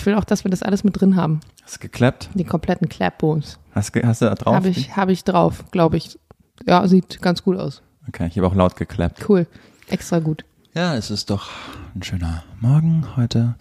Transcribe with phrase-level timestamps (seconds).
[0.00, 1.40] Ich will auch, dass wir das alles mit drin haben.
[1.62, 2.30] Hast du geklappt?
[2.32, 3.58] Die kompletten Clapbones.
[3.72, 4.54] Hast, hast du da drauf?
[4.54, 6.18] Habe ich, hab ich drauf, glaube ich.
[6.66, 7.82] Ja, sieht ganz gut aus.
[8.08, 9.28] Okay, ich habe auch laut geklappt.
[9.28, 9.46] Cool.
[9.88, 10.46] Extra gut.
[10.72, 11.50] Ja, es ist doch
[11.94, 13.56] ein schöner Morgen heute.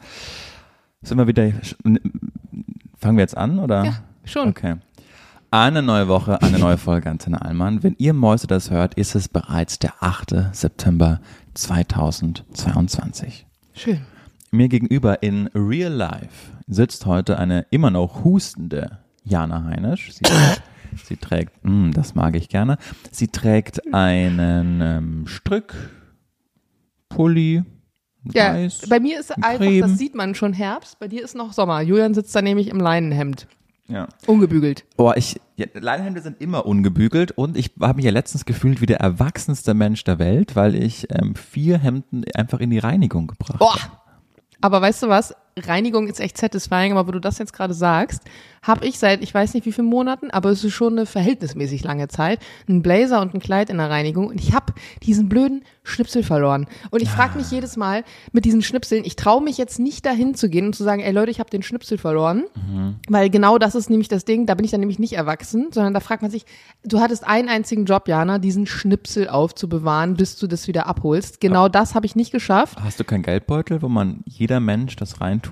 [1.02, 1.52] Sind wir wieder.
[2.97, 3.83] Fangen wir jetzt an, oder?
[3.83, 3.94] Ja,
[4.24, 4.47] schon.
[4.47, 4.78] Okay.
[5.51, 7.83] Eine neue Woche, eine neue Folge Antenne Allmann.
[7.83, 10.53] Wenn ihr Mäuse das hört, ist es bereits der 8.
[10.53, 11.19] September
[11.56, 13.46] 2022.
[13.74, 13.99] Schön.
[14.52, 20.12] Mir gegenüber in Real Life sitzt heute eine immer noch hustende Jana Heinisch.
[20.14, 20.23] Sie,
[21.04, 22.78] sie trägt, mm, das mag ich gerne,
[23.12, 27.64] sie trägt einen ähm, Strickpulli,
[28.34, 29.82] Ja, weiß, bei mir ist einfach, Creme.
[29.82, 31.81] das sieht man schon Herbst, bei dir ist noch Sommer.
[31.81, 33.48] Julian sitzt da nämlich im Leinenhemd.
[33.88, 34.08] Ja.
[34.28, 34.86] Ungebügelt.
[34.98, 38.86] Boah, ich, ja, Leinenhemden sind immer ungebügelt und ich habe mich ja letztens gefühlt wie
[38.86, 43.58] der erwachsenste Mensch der Welt, weil ich ähm, vier Hemden einfach in die Reinigung gebracht
[43.59, 43.73] Boah.
[43.81, 43.94] habe.
[44.62, 45.36] Aber weißt du was?
[45.59, 48.23] Reinigung ist echt satisfying, aber wo du das jetzt gerade sagst,
[48.62, 51.84] habe ich seit, ich weiß nicht wie vielen Monaten, aber es ist schon eine verhältnismäßig
[51.84, 55.64] lange Zeit, einen Blazer und ein Kleid in der Reinigung und ich habe diesen blöden
[55.84, 56.67] Schnipsel verloren.
[56.92, 60.36] Und ich frage mich jedes Mal mit diesen Schnipseln, ich traue mich jetzt nicht dahin
[60.36, 62.45] zu gehen und zu sagen, ey Leute, ich habe den Schnipsel verloren,
[63.08, 65.94] weil genau das ist nämlich das Ding, da bin ich dann nämlich nicht erwachsen, sondern
[65.94, 66.45] da fragt man sich,
[66.84, 71.39] du hattest einen einzigen Job, Jana, diesen Schnipsel aufzubewahren, bis du das wieder abholst.
[71.39, 72.78] Genau das habe ich nicht geschafft.
[72.80, 75.48] Hast du keinen Geldbeutel, wo man jeder Mensch das reintut?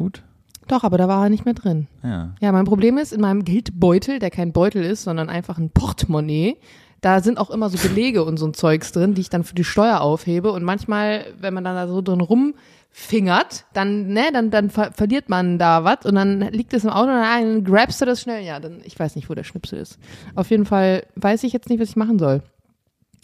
[0.68, 1.88] Doch, aber da war er nicht mehr drin.
[2.04, 2.34] Ja.
[2.42, 6.58] Ja, mein Problem ist, in meinem Geldbeutel, der kein Beutel ist, sondern einfach ein Portemonnaie,
[7.02, 9.56] da sind auch immer so Belege und so ein Zeugs drin, die ich dann für
[9.56, 10.52] die Steuer aufhebe.
[10.52, 15.30] Und manchmal, wenn man dann da so drin rumfingert, dann, ne, dann, dann ver verliert
[15.30, 18.44] man da was und dann liegt es im Auto und dann grabst du das schnell.
[18.44, 20.00] Ja, dann, ich weiß nicht, wo der Schnipsel ist.
[20.36, 22.42] Auf jeden Fall weiß ich jetzt nicht, was ich machen soll.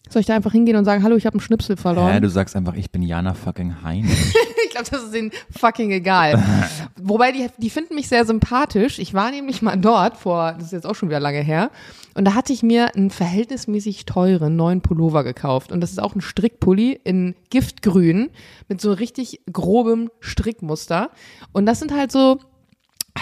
[0.09, 2.13] Soll ich da einfach hingehen und sagen, hallo, ich habe einen Schnipsel verloren?
[2.13, 4.33] Hä, du sagst einfach, ich bin Jana fucking Heinisch.
[4.65, 6.43] Ich glaube, das ist denen fucking egal.
[6.99, 8.97] Wobei, die, die finden mich sehr sympathisch.
[8.97, 11.69] Ich war nämlich mal dort vor, das ist jetzt auch schon wieder lange her,
[12.15, 15.71] und da hatte ich mir einen verhältnismäßig teuren neuen Pullover gekauft.
[15.71, 18.29] Und das ist auch ein Strickpulli in Giftgrün
[18.67, 21.09] mit so richtig grobem Strickmuster.
[21.51, 22.39] Und das sind halt so,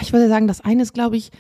[0.01, 1.31] ich würde sagen, das eine ist, glaube ich,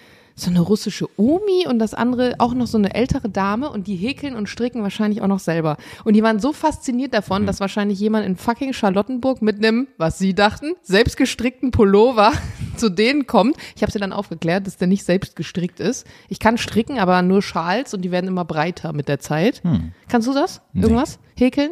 [0.41, 3.95] so eine russische Omi und das andere auch noch so eine ältere Dame und die
[3.95, 5.77] häkeln und stricken wahrscheinlich auch noch selber.
[6.03, 10.17] Und die waren so fasziniert davon, dass wahrscheinlich jemand in fucking Charlottenburg mit einem, was
[10.17, 12.33] sie dachten, selbst gestrickten Pullover
[12.77, 13.55] zu denen kommt.
[13.75, 16.05] Ich habe sie dann aufgeklärt, dass der nicht selbst gestrickt ist.
[16.29, 19.61] Ich kann stricken, aber nur Schals und die werden immer breiter mit der Zeit.
[20.07, 20.61] Kannst du das?
[20.73, 21.19] Irgendwas?
[21.35, 21.71] Häkeln?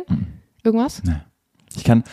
[0.63, 1.01] Irgendwas?
[1.75, 2.03] Ich kann,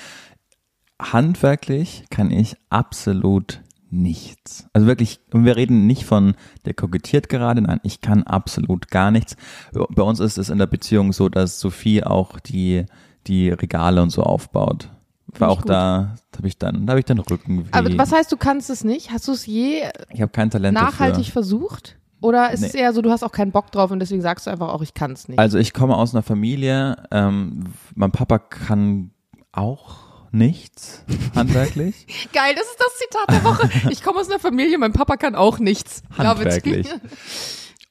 [1.01, 3.61] handwerklich kann ich absolut
[3.91, 4.67] nichts.
[4.73, 9.11] Also wirklich, und wir reden nicht von, der kokettiert gerade, nein, ich kann absolut gar
[9.11, 9.37] nichts.
[9.73, 12.85] Bei uns ist es in der Beziehung so, dass Sophie auch die,
[13.27, 14.91] die Regale und so aufbaut.
[15.39, 15.71] War auch gut.
[15.71, 17.67] da, da habe ich dann, da habe ich dann Rücken.
[17.73, 19.11] Aber was heißt, du kannst es nicht?
[19.11, 19.83] Hast du es je
[20.13, 21.33] Ich habe kein Talent nachhaltig dafür.
[21.33, 21.99] versucht?
[22.23, 22.69] Oder ist Nee.
[22.69, 24.83] es eher so, du hast auch keinen Bock drauf und deswegen sagst du einfach auch,
[24.83, 25.39] ich kann es nicht?
[25.39, 27.65] Also ich komme aus einer Familie, ähm,
[27.95, 29.11] mein Papa kann
[29.53, 29.97] auch
[30.31, 31.05] nichts
[31.35, 32.07] handwerklich.
[32.33, 33.91] Geil, das ist das Zitat der Woche.
[33.91, 36.03] Ich komme aus einer Familie, mein Papa kann auch nichts.
[36.17, 36.87] Handwerklich.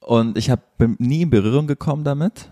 [0.00, 0.62] Und ich habe
[0.98, 2.50] nie in Berührung gekommen damit,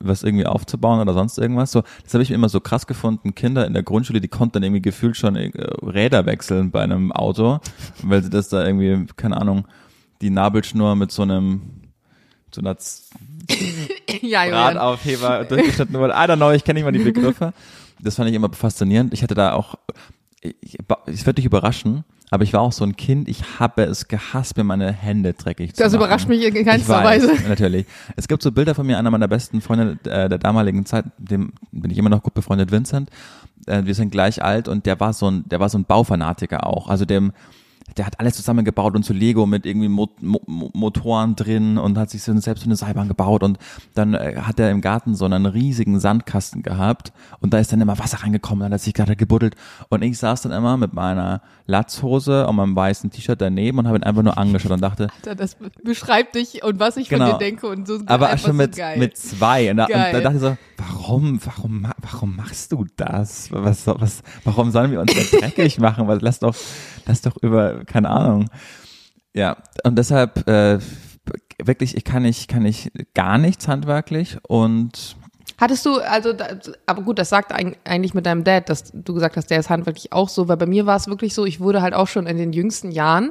[0.00, 1.72] was irgendwie aufzubauen oder sonst irgendwas.
[1.72, 3.34] So, das habe ich immer so krass gefunden.
[3.34, 5.50] Kinder in der Grundschule, die konnten dann irgendwie gefühlt schon äh,
[5.82, 7.60] Räder wechseln bei einem Auto,
[8.02, 9.66] weil sie das da irgendwie, keine Ahnung,
[10.20, 11.80] die Nabelschnur mit so einem
[12.54, 12.76] so einer
[14.22, 14.42] ja.
[14.42, 16.14] Radaufheber durchgeschnitten wurde.
[16.14, 17.52] I don't know, ich kenne nicht mal die Begriffe.
[18.02, 19.12] Das fand ich immer faszinierend.
[19.12, 19.74] Ich hatte da auch,
[20.40, 24.08] ich, ich werde dich überraschen, aber ich war auch so ein Kind, ich habe es
[24.08, 26.02] gehasst, mir meine Hände dreckig zu Das machen.
[26.02, 27.42] überrascht mich in keinster weiß, Weise.
[27.48, 27.86] natürlich.
[28.16, 31.52] Es gibt so Bilder von mir, einer meiner besten Freunde äh, der damaligen Zeit, dem
[31.72, 33.10] bin ich immer noch gut befreundet, Vincent.
[33.66, 36.66] Äh, wir sind gleich alt und der war so ein, der war so ein Baufanatiker
[36.66, 36.88] auch.
[36.88, 37.32] Also dem,
[37.96, 41.98] der hat alles zusammengebaut und zu Lego mit irgendwie Mo Mo Mo- Motoren drin und
[41.98, 43.58] hat sich so selbst so eine Seilbahn gebaut und
[43.94, 47.80] dann äh, hat er im Garten so einen riesigen Sandkasten gehabt und da ist dann
[47.80, 49.56] immer Wasser reingekommen, dann hat er sich gerade gebuddelt
[49.88, 53.96] und ich saß dann immer mit meiner Latzhose und meinem weißen T-Shirt daneben und habe
[53.98, 57.30] ihn einfach nur angeschaut und dachte, Alter, Das beschreibt dich und was ich Genau.
[57.30, 57.98] von dir denke und so.
[58.06, 58.98] aber schon so mit, geil.
[58.98, 59.70] mit zwei.
[59.70, 63.50] Und da, und da dachte ich so, warum, warum, warum machst du das?
[63.52, 66.06] Was, soll- was, warum sollen wir uns da dreckig machen?
[66.08, 66.54] Weil lass doch,
[67.06, 68.50] lass doch über, keine Ahnung.
[69.34, 70.78] Ja, und deshalb, äh,
[71.62, 75.16] wirklich, ich kann nicht, kann ich gar nichts handwerklich und
[75.58, 76.32] Hattest du, also,
[76.86, 79.68] aber gut, das sagt eig- eigentlich mit deinem Dad, dass du gesagt hast, der ist
[79.68, 82.26] handwerklich auch so, weil bei mir war es wirklich so, ich wurde halt auch schon
[82.26, 83.30] in den jüngsten Jahren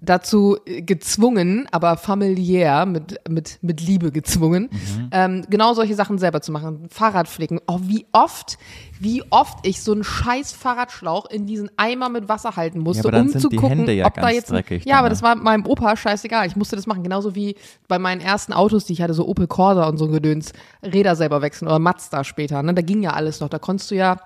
[0.00, 5.08] dazu äh, gezwungen, aber familiär, mit, mit, mit Liebe gezwungen, Mhm.
[5.10, 6.88] ähm, genau solche Sachen selber zu machen.
[6.90, 7.60] Fahrradflicken.
[7.66, 8.58] Oh, wie oft,
[9.00, 13.12] wie oft ich so einen scheiß Fahrradschlauch in diesen Eimer mit Wasser halten musste, aber
[13.18, 14.50] dann um zu gucken, ja ob da jetzt.
[14.50, 16.46] dreckig ja, aber dann, das war meinem Opa scheißegal.
[16.46, 17.02] Ich musste das machen.
[17.02, 17.56] Genauso wie
[17.88, 20.52] bei meinen ersten Autos, die ich hatte, so Opel Corsa und so ein Gedöns,
[20.82, 22.62] Räder selber wechseln oder Mazda später.
[22.62, 22.74] Ne?
[22.74, 23.48] Da ging ja alles noch.
[23.48, 24.16] Da konntest du ja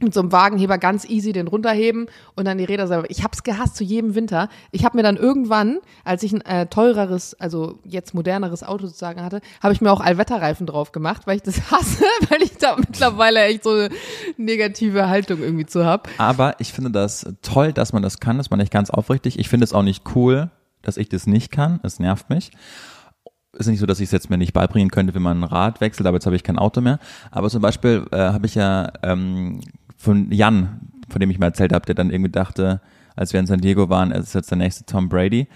[0.00, 3.10] mit so einem Wagenheber ganz easy den runterheben und dann die Räder selber.
[3.10, 4.48] Ich hab's gehasst zu jedem Winter.
[4.70, 9.22] Ich habe mir dann irgendwann, als ich ein äh, teureres, also jetzt moderneres Auto sozusagen
[9.22, 12.76] hatte, habe ich mir auch Allwetterreifen drauf gemacht, weil ich das hasse, weil ich da
[12.76, 13.90] mittlerweile echt so eine
[14.38, 16.08] negative Haltung irgendwie zu hab.
[16.18, 19.38] Aber ich finde das toll, dass man das kann, das meine ich ganz aufrichtig.
[19.38, 20.50] Ich finde es auch nicht cool,
[20.80, 21.80] dass ich das nicht kann.
[21.82, 22.50] Es nervt mich.
[23.54, 25.82] Ist nicht so, dass ich es jetzt mir nicht beibringen könnte, wenn man ein Rad
[25.82, 26.98] wechselt, aber jetzt habe ich kein Auto mehr.
[27.30, 29.60] Aber zum Beispiel äh, habe ich ja ähm,
[30.02, 32.80] von Jan, von dem ich mal erzählt habe, der dann irgendwie dachte,
[33.14, 35.46] als wir in San Diego waren, er ist jetzt der nächste Tom Brady.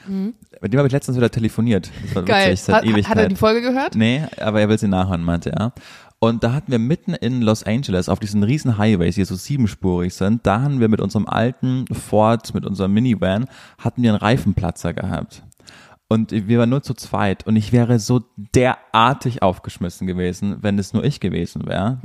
[0.61, 1.91] Mit dem habe ich letztens wieder telefoniert.
[2.15, 2.25] Mhm.
[2.25, 2.53] Geil.
[2.53, 3.95] witzig, seit Hat, hat er die Folge gehört?
[3.95, 5.73] Nee, aber er will sie nachhören, meinte er.
[6.19, 10.15] Und da hatten wir mitten in Los Angeles auf diesen riesen Highways, die so siebenspurig
[10.15, 13.47] sind, da haben wir mit unserem alten Ford, mit unserem Minivan,
[13.79, 15.43] hatten wir einen Reifenplatzer gehabt.
[16.09, 20.93] Und wir waren nur zu zweit und ich wäre so derartig aufgeschmissen gewesen, wenn es
[20.93, 21.99] nur ich gewesen wäre.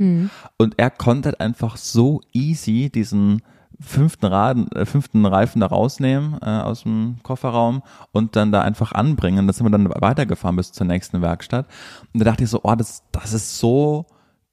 [0.56, 3.42] Und er konnte halt einfach so easy diesen
[3.82, 7.82] fünften, Raden, äh, fünften Reifen da rausnehmen äh, aus dem Kofferraum
[8.12, 9.46] und dann da einfach anbringen.
[9.46, 11.66] Da sind wir dann weitergefahren bis zur nächsten Werkstatt.
[12.12, 14.06] Und da dachte ich so, oh, das, das ist so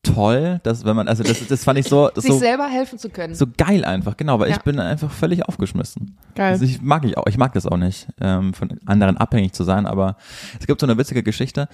[0.03, 3.09] toll, dass wenn man, also das, das fand ich so, Sich so, selber helfen zu
[3.09, 3.35] können.
[3.35, 4.55] so geil einfach, genau, weil Ja.
[4.55, 6.17] ich bin einfach völlig aufgeschmissen.
[6.35, 6.51] Geil.
[6.53, 9.63] Also ich mag ich auch, ich mag das auch nicht, ähm, von anderen abhängig zu
[9.63, 10.15] sein, aber
[10.59, 11.67] es gibt so eine witzige Geschichte.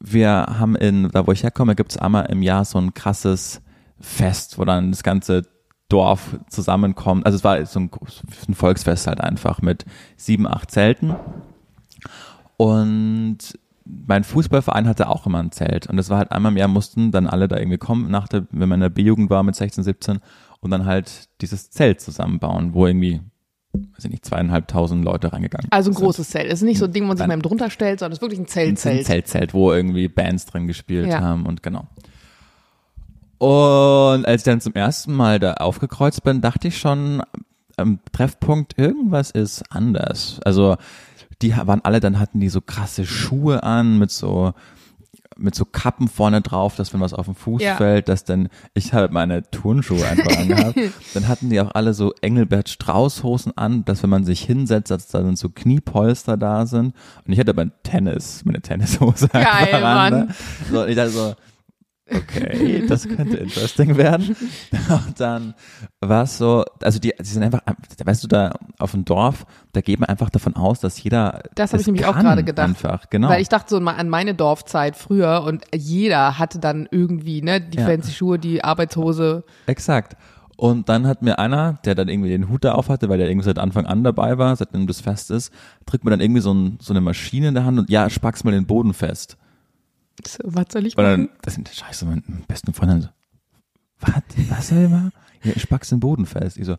[0.00, 3.60] Wir haben in, da wo ich herkomme, gibt es einmal im Jahr so ein krasses
[4.00, 5.42] Fest, wo dann das ganze
[5.88, 7.26] Dorf zusammenkommt.
[7.26, 7.90] Also es war so ein,
[8.48, 9.84] ein Volksfest halt einfach mit
[10.16, 11.16] sieben, acht Zelten.
[12.56, 13.38] Und
[14.06, 15.86] mein Fußballverein hatte auch immer ein Zelt.
[15.86, 18.46] Und das war halt einmal im Jahr mussten dann alle da irgendwie kommen, nach der,
[18.50, 20.18] wenn man in der B-Jugend war mit 16, 17
[20.60, 23.20] und dann halt dieses Zelt zusammenbauen, wo irgendwie,
[23.72, 26.04] weiß ich nicht, zweieinhalbtausend Leute reingegangen also ein sind.
[26.04, 26.46] großes Zelt.
[26.46, 28.18] Es ist nicht so ein Ding, wo man sich mal eben drunter stellt, sondern es
[28.18, 28.78] ist wirklich ein ein Zelt.
[28.78, 29.06] Zeltzelt.
[29.06, 31.20] Zeltzelt, wo irgendwie Bands drin gespielt Ja.
[31.20, 31.86] haben und genau.
[33.38, 37.22] Und als ich dann zum ersten Mal da aufgekreuzt bin, dachte ich schon
[37.76, 40.40] am Treffpunkt, irgendwas ist anders.
[40.44, 40.76] Also
[41.42, 44.52] die waren alle, dann hatten die so krasse Schuhe an mit so
[45.40, 47.76] mit so Kappen vorne drauf, dass wenn was auf den Fuß Ja.
[47.76, 50.76] fällt, dass dann, ich habe meine Turnschuhe einfach angehabt.
[51.14, 54.90] Dann hatten die auch alle so Engelbert Strauß Hosen an, dass wenn man sich hinsetzt,
[54.90, 56.92] dass da dann so Kniepolster da sind.
[57.24, 60.28] Und ich hatte aber ein Tennis, meine Tennishose Geil, an, ne?
[60.72, 61.34] So, ich dachte so,
[62.12, 64.36] okay, das könnte interesting werden.
[64.88, 65.54] Und dann
[66.00, 67.60] war es so, also die, die sind einfach,
[68.04, 71.72] weißt du, da auf dem Dorf, da geht man einfach davon aus, dass jeder Das
[71.72, 72.68] habe ich nämlich auch gerade gedacht.
[72.68, 73.28] Einfach, genau.
[73.28, 77.60] Weil ich dachte so mal an meine Dorfzeit früher und jeder hatte dann irgendwie, ne,
[77.60, 77.86] die Ja.
[77.86, 79.44] fancy Schuhe, die Arbeitshose.
[79.66, 80.16] Exakt.
[80.56, 83.28] Und dann hat mir einer, der dann irgendwie den Hut da auf hatte, weil der
[83.28, 85.52] irgendwie seit Anfang an dabei war, seitdem das fest ist,
[85.86, 88.42] drückt mir dann irgendwie so, ein, so eine Maschine in der Hand und ja, spack's
[88.42, 89.36] mal den Boden fest.
[90.26, 91.28] So, Was soll ich Und machen?
[91.42, 93.08] das sind scheiße, mein besten Freund dann so,
[94.00, 94.12] was,
[94.48, 95.12] was soll ich machen?
[95.42, 96.56] Ja, ich spack's den Boden fest.
[96.56, 96.76] Ich so,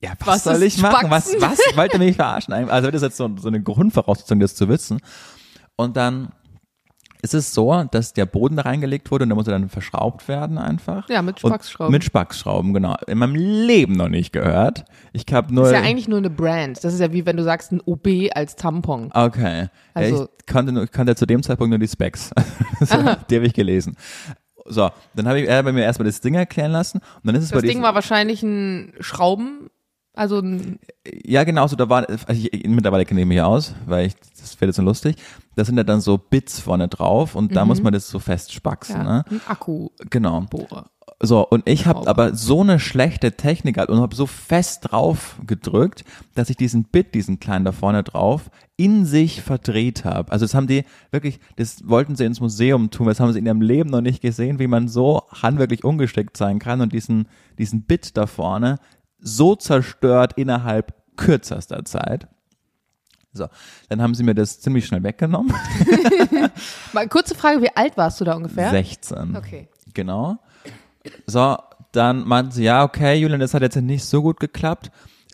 [0.00, 1.10] ja, was, Was soll ich machen?
[1.10, 1.58] Was, was?
[1.74, 2.54] Wollt ihr mich verarschen?
[2.54, 5.00] Also das ist jetzt so, so eine Grundvoraussetzung, das zu wissen.
[5.76, 6.32] Und dann
[7.22, 10.58] ist es so, dass der Boden da reingelegt wurde und der musste dann verschraubt werden
[10.58, 11.08] einfach.
[11.08, 11.92] Ja, mit Und Spaxschrauben.
[11.92, 12.96] Mit Spaxschrauben, genau.
[13.06, 14.84] In meinem Leben noch nicht gehört.
[15.12, 15.64] Ich habe nur.
[15.64, 16.82] Das ist ja eigentlich nur eine Brand.
[16.84, 19.10] Das ist ja wie wenn du sagst ein OB als Tampon.
[19.12, 19.68] Okay.
[19.94, 22.30] Also- ja, ich kannte, nur, kannte zu dem Zeitpunkt nur die Specs.
[22.80, 22.96] so,
[23.28, 23.96] die habe ich gelesen.
[24.64, 27.34] So, dann habe ich er hat bei mir erstmal das Ding erklären lassen und dann
[27.34, 29.70] ist es Das bei Ding war wahrscheinlich ein Schrauben,
[30.18, 30.42] also
[31.24, 34.60] ja genau, so da war also ich, mittlerweile kenne ich mich aus, weil ich das
[34.60, 35.16] wäre jetzt so lustig.
[35.56, 39.00] Da sind ja dann so Bits vorne drauf und da muss man das so festspaxen,
[39.00, 39.06] Mhm.
[39.06, 39.24] ja, ne?
[39.30, 39.90] ein Akkubohrer.
[40.10, 40.46] Genau.
[41.20, 46.04] So, und ich habe aber so eine schlechte Technik und habe so fest drauf gedrückt,
[46.36, 50.30] dass ich diesen Bit, diesen kleinen da vorne drauf, in sich verdreht habe.
[50.30, 53.46] Also das haben die wirklich, das wollten sie ins Museum tun, das haben sie in
[53.46, 57.26] ihrem Leben noch nicht gesehen, wie man so handwerklich ungeschickt sein kann und diesen,
[57.58, 58.78] diesen Bit da vorne
[59.20, 62.28] so zerstört innerhalb kürzester Zeit.
[63.32, 63.46] So,
[63.88, 65.52] dann haben sie mir das ziemlich schnell weggenommen.
[66.92, 68.70] Mal kurze Frage, wie alt warst du da ungefähr?
[68.70, 69.36] 16.
[69.36, 69.68] Okay.
[69.94, 70.38] Genau.
[71.26, 71.56] So,
[71.92, 74.90] dann meinten sie, ja, okay, Julian, das hat jetzt nicht so gut geklappt.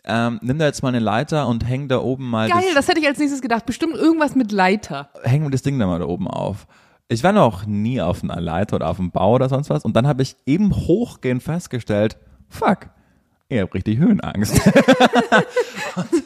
[0.07, 2.87] Ähm, nimm da jetzt mal eine Leiter und häng da oben mal Geil, das, das
[2.89, 3.65] hätte ich als nächstes gedacht.
[3.65, 5.09] Bestimmt irgendwas mit Leiter.
[5.23, 6.67] häng mir das Ding da mal da oben auf.
[7.07, 9.83] Ich war noch nie auf einer Leiter oder auf einem Bau oder sonst was.
[9.83, 12.17] Und dann habe ich eben hochgehend festgestellt,
[12.49, 12.89] fuck,
[13.49, 14.55] ich habe richtig Höhenangst.
[15.95, 16.23] und,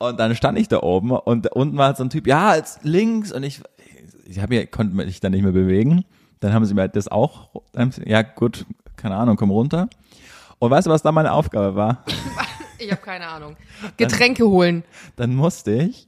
[0.00, 3.32] Und dann stand ich da oben und unten war so ein Typ, ja, jetzt links
[3.32, 3.60] und ich,
[4.24, 6.06] ich habe konnte mich dann nicht mehr bewegen.
[6.40, 7.50] Dann haben sie mir das auch,
[8.06, 8.64] ja gut,
[8.96, 9.90] keine Ahnung, komm runter.
[10.58, 12.02] Und weißt du, was da meine Aufgabe war?
[12.78, 13.56] Ich habe keine Ahnung.
[13.98, 14.84] Getränke holen.
[15.16, 16.06] Dann musste ich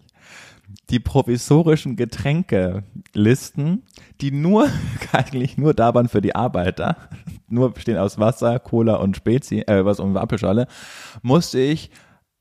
[0.89, 3.83] die provisorischen Getränkelisten,
[4.23, 4.71] die nur,
[5.13, 6.97] eigentlich nur da waren für die Arbeiter,
[7.53, 10.67] nur bestehen aus Wasser, Cola und Spezi, äh, was um Apfelschale,
[11.23, 11.91] musste ich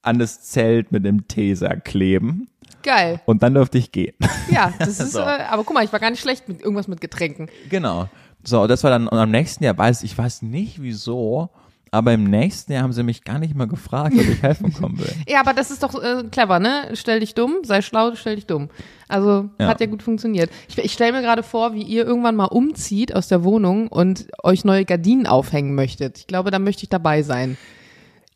[0.01, 2.47] an das Zelt mit dem Teser kleben.
[2.83, 3.21] Geil.
[3.25, 4.15] Und dann durfte ich gehen.
[4.49, 5.19] Ja, das ist, so.
[5.19, 7.49] äh, aber guck mal, ich war gar nicht schlecht mit irgendwas mit Getränken.
[7.69, 8.09] Genau.
[8.43, 11.51] So, das war dann, und am nächsten Jahr weiß ich weiß nicht wieso,
[11.91, 14.97] aber im nächsten Jahr haben sie mich gar nicht mal gefragt, ob ich helfen kommen
[14.97, 15.13] will.
[15.27, 16.91] ja, aber das ist doch äh, clever, ne?
[16.93, 18.69] Stell dich dumm, sei schlau, stell dich dumm.
[19.09, 19.67] Also ja.
[19.67, 20.49] hat ja gut funktioniert.
[20.69, 24.27] Ich, ich stelle mir gerade vor, wie ihr irgendwann mal umzieht aus der Wohnung und
[24.41, 26.17] euch neue Gardinen aufhängen möchtet.
[26.17, 27.57] Ich glaube, da möchte ich dabei sein.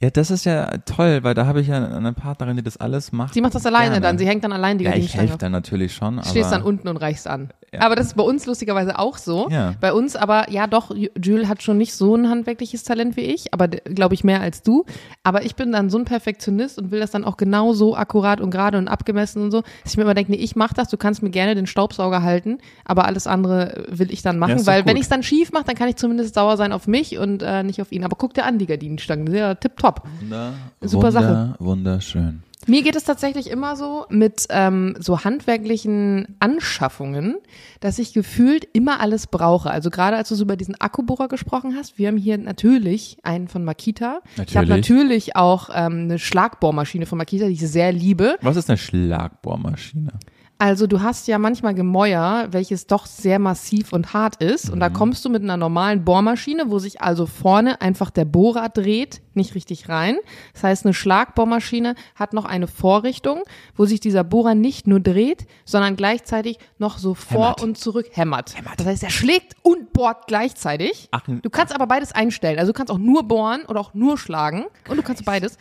[0.05, 3.11] Ja, das ist ja toll, weil da habe ich ja eine Partnerin, die das alles
[3.11, 3.33] macht.
[3.33, 4.01] Sie macht das alleine gerne.
[4.01, 6.17] dann, sie hängt dann allein die ja, ich helfe dann natürlich schon.
[6.17, 7.49] Du stehst dann unten und reichst an.
[7.73, 7.81] Ja.
[7.81, 9.49] Aber das ist bei uns lustigerweise auch so.
[9.49, 9.73] Ja.
[9.81, 13.51] Bei uns aber, ja doch, Jules hat schon nicht so ein handwerkliches Talent wie ich,
[13.51, 14.85] aber glaube ich mehr als du.
[15.23, 18.41] Aber ich bin dann so ein Perfektionist und will das dann auch genau so akkurat
[18.41, 20.89] und gerade und abgemessen und so, dass ich mir immer denke, nee, ich mach das,
[20.89, 24.65] du kannst mir gerne den Staubsauger halten, aber alles andere will ich dann machen, ja,
[24.67, 27.17] weil wenn ich es dann schief mache, dann kann ich zumindest sauer sein auf mich
[27.17, 28.03] und äh, nicht auf ihn.
[28.03, 29.94] Aber guck dir an, die Gardinenstangen, sehr tipptopp.
[30.19, 31.55] Wunder, Super Wunder, Sache.
[31.59, 32.43] Wunderschön.
[32.67, 37.35] Mir geht es tatsächlich immer so mit ähm, so handwerklichen Anschaffungen,
[37.79, 39.69] dass ich gefühlt immer alles brauche.
[39.69, 43.47] Also gerade als du so über diesen Akkubohrer gesprochen hast, wir haben hier natürlich einen
[43.47, 44.21] von Makita.
[44.31, 44.49] Natürlich.
[44.49, 48.37] Ich habe natürlich auch ähm, eine Schlagbohrmaschine von Makita, die ich sehr liebe.
[48.41, 50.13] Was ist eine Schlagbohrmaschine?
[50.57, 54.69] Also du hast ja manchmal Gemäuer, welches doch sehr massiv und hart ist.
[54.69, 54.93] Und da mhm.
[54.93, 59.53] kommst du mit einer normalen Bohrmaschine, wo sich also vorne einfach der Bohrer dreht, nicht
[59.53, 60.15] richtig rein.
[60.53, 63.43] Das heißt, eine Schlagbohrmaschine hat noch eine Vorrichtung,
[63.75, 67.61] wo sich dieser Bohrer nicht nur dreht, sondern gleichzeitig noch so vor hämmert.
[67.61, 68.55] und zurück hämmert.
[68.55, 68.79] hämmert.
[68.79, 71.09] Das heißt, er schlägt und bohrt gleichzeitig.
[71.11, 72.59] Ach, du kannst aber beides einstellen.
[72.59, 74.65] Also du kannst auch nur bohren oder auch nur schlagen.
[74.87, 75.57] Und du kannst beides.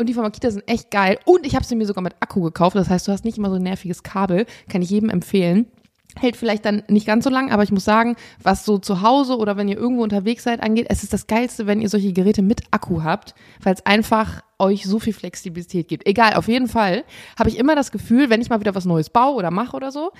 [0.00, 1.18] Und die von Makita sind echt geil.
[1.24, 2.76] Und ich habe sie mir sogar mit Akku gekauft.
[2.76, 4.46] Das heißt, du hast nicht immer so ein nerviges Kabel.
[4.68, 5.66] Kann ich jedem empfehlen.
[6.16, 9.36] Hält vielleicht dann nicht ganz so lang, aber ich muss sagen, was so zu Hause
[9.36, 12.42] oder wenn ihr irgendwo unterwegs seid angeht, es ist das Geilste, wenn ihr solche Geräte
[12.42, 16.06] mit Akku habt, weil es einfach euch so viel Flexibilität gibt.
[16.06, 17.04] Egal, auf jeden Fall
[17.38, 19.92] habe ich immer das Gefühl, wenn ich mal wieder was Neues baue oder mache oder
[19.92, 20.12] so,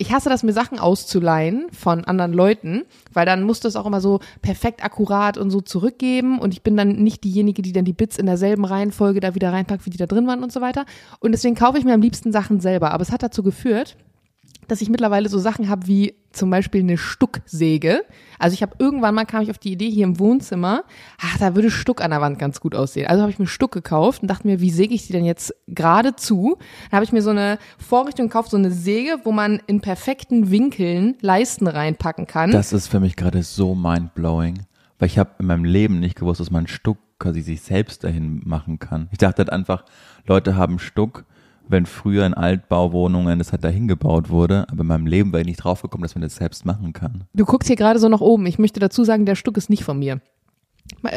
[0.00, 3.84] ich hasse das, mir Sachen auszuleihen von anderen Leuten, weil dann musst du es auch
[3.84, 7.84] immer so perfekt akkurat und so zurückgeben und ich bin dann nicht diejenige, die dann
[7.84, 10.62] die Bits in derselben Reihenfolge da wieder reinpackt, wie die da drin waren und so
[10.62, 10.86] weiter.
[11.18, 12.92] Und deswegen kaufe ich mir am liebsten Sachen selber.
[12.92, 13.98] Aber es hat dazu geführt,
[14.70, 18.02] dass ich mittlerweile so Sachen habe wie zum Beispiel eine Stucksäge.
[18.38, 20.84] Also ich habe irgendwann mal kam ich auf die Idee hier im Wohnzimmer,
[21.20, 23.08] ach, da würde Stuck an der Wand ganz gut aussehen.
[23.08, 25.54] Also habe ich mir Stuck gekauft und dachte mir, wie säge ich die denn jetzt
[25.66, 26.56] gerade zu?
[26.90, 30.50] Dann habe ich mir so eine Vorrichtung gekauft, so eine Säge, wo man in perfekten
[30.50, 32.52] Winkeln Leisten reinpacken kann.
[32.52, 34.60] Das ist für mich gerade so mindblowing,
[34.98, 38.40] weil ich habe in meinem Leben nicht gewusst, dass man Stuck quasi sich selbst dahin
[38.44, 39.08] machen kann.
[39.10, 39.84] Ich dachte halt einfach,
[40.26, 41.24] Leute haben Stuck
[41.70, 45.46] wenn früher in Altbauwohnungen das halt dahin gebaut wurde, aber in meinem Leben wäre ich
[45.46, 47.24] nicht draufgekommen, dass man das selbst machen kann.
[47.34, 48.46] Du guckst hier gerade so nach oben.
[48.46, 50.20] Ich möchte dazu sagen, der Stück ist nicht von mir.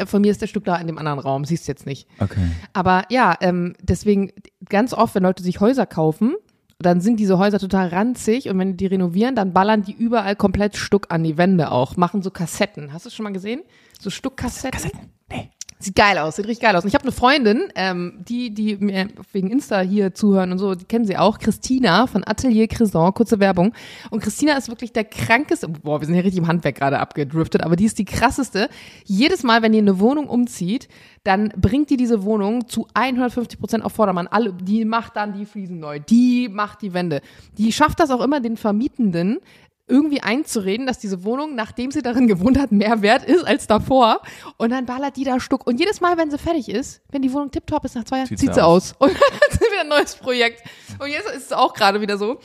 [0.06, 2.08] Von mir ist der Stück da in dem anderen Raum, siehst du jetzt nicht.
[2.20, 2.50] Okay.
[2.72, 4.30] Aber ja, ähm, deswegen
[4.68, 6.34] ganz oft, wenn Leute sich Häuser kaufen,
[6.78, 10.36] dann sind diese Häuser total ranzig und wenn die die renovieren, dann ballern die überall
[10.36, 12.92] komplett Stuck an die Wände auch, machen so Kassetten.
[12.92, 13.62] Hast du es schon mal gesehen?
[14.00, 14.70] So Stuckkassetten?
[14.70, 15.10] Kassetten?
[15.30, 15.50] Nee.
[15.84, 16.84] Sieht geil aus, sieht richtig geil aus.
[16.84, 20.74] Und ich habe eine Freundin, ähm, die, die mir wegen Insta hier zuhören und so,
[20.74, 23.74] die kennen sie auch, Christina von Atelier Crison, kurze Werbung.
[24.08, 27.62] Und Christina ist wirklich der krankeste, boah, wir sind hier richtig im Handwerk gerade abgedriftet,
[27.62, 28.70] aber die ist die krasseste.
[29.04, 30.88] Jedes Mal, wenn die eine Wohnung umzieht,
[31.22, 34.26] dann bringt die diese Wohnung zu 150 Prozent auf Vordermann.
[34.26, 37.20] Alle, die macht dann die Fliesen neu, die macht die Wände.
[37.58, 39.40] Die schafft das auch immer, den Vermietenden
[39.86, 44.22] irgendwie einzureden, dass diese Wohnung, nachdem sie darin gewohnt hat, mehr wert ist als davor.
[44.56, 45.66] Und dann ballert die da Stuck.
[45.66, 48.28] Und jedes Mal, wenn sie fertig ist, wenn die Wohnung tipptopp ist nach zwei Jahren,
[48.28, 48.92] zieht, zieht sie aus.
[48.92, 48.96] aus.
[48.98, 50.62] Und dann hat sie wieder ein neues Projekt.
[50.98, 52.40] Und jetzt ist es auch gerade wieder so.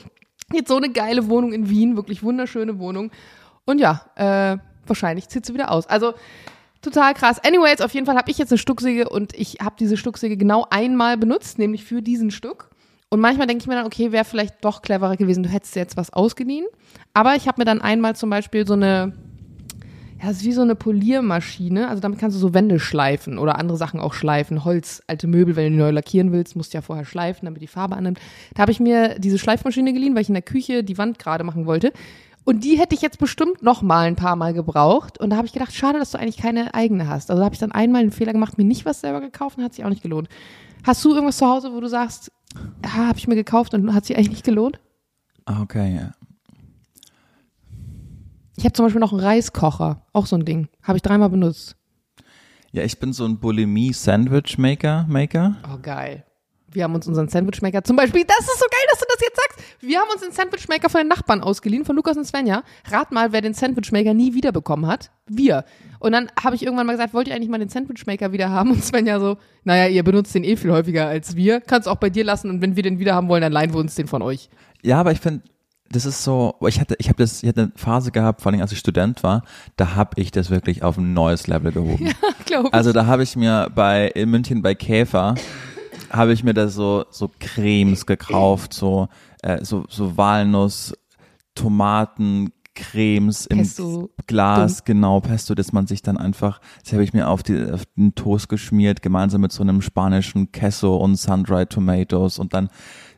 [0.51, 3.11] Jetzt so eine geile Wohnung in Wien, wirklich wunderschöne Wohnung.
[3.65, 5.87] Und ja, äh, wahrscheinlich zieht sie wieder aus.
[5.87, 6.15] Also
[6.81, 7.39] total krass.
[7.43, 10.65] Anyways, auf jeden Fall habe ich jetzt eine Stucksäge und ich habe diese Stucksäge genau
[10.69, 12.68] einmal benutzt, nämlich für diesen Stück.
[13.11, 15.97] Und manchmal denke ich mir dann, okay, wäre vielleicht doch cleverer gewesen, du hättest jetzt
[15.97, 16.67] was ausgeliehen.
[17.13, 19.13] Aber ich habe mir dann einmal zum Beispiel so eine,
[20.21, 21.87] ja, das ist wie so eine Poliermaschine.
[21.87, 24.63] Also damit kannst du so Wände schleifen oder andere Sachen auch schleifen.
[24.63, 27.63] Holz, alte Möbel, wenn du die neu lackieren willst, musst du ja vorher schleifen, damit
[27.63, 28.19] die Farbe annimmt.
[28.53, 31.43] Da habe ich mir diese Schleifmaschine geliehen, weil ich in der Küche die Wand gerade
[31.43, 31.93] machen wollte.
[32.45, 35.19] Und die hätte ich jetzt bestimmt noch mal ein paar Mal gebraucht.
[35.19, 37.31] Und da habe ich gedacht, schade, dass du eigentlich keine eigene hast.
[37.31, 39.73] Also habe ich dann einmal den Fehler gemacht, mir nicht was selber gekauft und hat
[39.73, 40.29] sich auch nicht gelohnt.
[40.83, 42.31] Hast du irgendwas zu Hause, wo du sagst,
[42.83, 44.79] ah, habe ich mir gekauft und hat sich eigentlich nicht gelohnt.
[45.45, 46.11] Ah, okay, ja.
[48.55, 50.67] Ich habe zum Beispiel noch einen Reiskocher, auch so ein Ding.
[50.83, 51.75] Habe ich dreimal benutzt.
[52.71, 55.05] Ja, ich bin so ein Bulimie-Sandwich-Maker.
[55.07, 55.55] Maker.
[55.73, 56.25] Oh, geil.
[56.71, 59.37] Wir haben uns unseren Sandwichmaker zum Beispiel, das ist so geil, dass du das jetzt
[59.37, 59.81] sagst.
[59.81, 62.63] Wir haben uns den Sandwichmaker von den Nachbarn ausgeliehen, von Lukas und Svenja.
[62.91, 65.09] Rat mal, wer den Sandwichmaker nie wiederbekommen hat.
[65.25, 65.65] Wir.
[65.99, 68.71] Und dann habe ich irgendwann mal gesagt, wollt ihr eigentlich mal den Sandwichmaker wieder haben?
[68.71, 71.61] Und Svenja so, naja, ihr benutzt den eh viel häufiger als wir.
[71.61, 73.79] Kannst auch bei dir lassen und wenn wir den wieder haben wollen, dann leihen wir
[73.79, 74.49] uns den von euch.
[74.81, 75.43] Ja, aber ich finde,
[75.91, 78.61] das ist so, ich hatte, ich habe das, ich hatte eine Phase gehabt, vor allem
[78.61, 79.43] als ich Student war,
[79.75, 82.13] da habe ich das wirklich auf ein neues Level gehoben.
[82.21, 82.73] Ja, glaube ich.
[82.73, 85.35] Also da habe ich mir bei in München bei Käfer
[86.11, 89.09] habe ich mir da so so Cremes gekauft, so
[89.41, 90.93] äh, so so Walnuss,
[91.55, 94.09] Tomaten, Cremes im Pesto.
[94.27, 97.83] Glas, genau, Pesto, dass man sich dann einfach, das habe ich mir auf, die, auf
[97.97, 102.69] den Toast geschmiert, gemeinsam mit so einem spanischen Queso und Sun-Dried Tomatoes und dann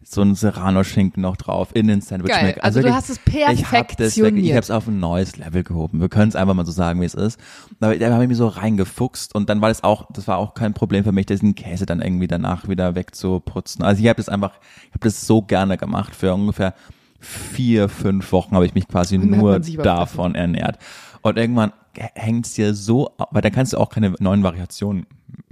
[0.03, 2.31] so ein Serrano-Schinken noch drauf in den Sandwich.
[2.31, 2.57] Geil.
[2.61, 4.45] Also du wirklich, hast es perfektioniert.
[4.45, 6.01] ich habe es auf ein neues Level gehoben.
[6.01, 7.39] Wir können es einfach mal so sagen, wie es ist.
[7.79, 10.53] Aber da habe ich mich so reingefuchst und dann war das auch, das war auch
[10.53, 13.83] kein Problem für mich, diesen Käse dann irgendwie danach wieder wegzuputzen.
[13.83, 14.53] Also ich habe das einfach,
[14.87, 16.15] ich habe das so gerne gemacht.
[16.15, 16.73] Für ungefähr
[17.21, 20.77] vier, fünf Wochen habe ich mich quasi nur davon ernährt.
[21.21, 21.71] Und irgendwann
[22.15, 25.05] hängt es dir so, weil dann kannst du auch keine neuen Variationen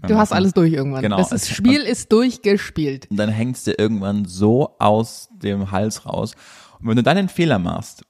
[0.07, 1.01] Du hast alles durch irgendwann.
[1.01, 1.17] Genau.
[1.17, 3.07] Das ist, Spiel ist durchgespielt.
[3.11, 6.35] Und dann hängst dir irgendwann so aus dem Hals raus.
[6.79, 8.03] Und wenn du dann den Fehler machst,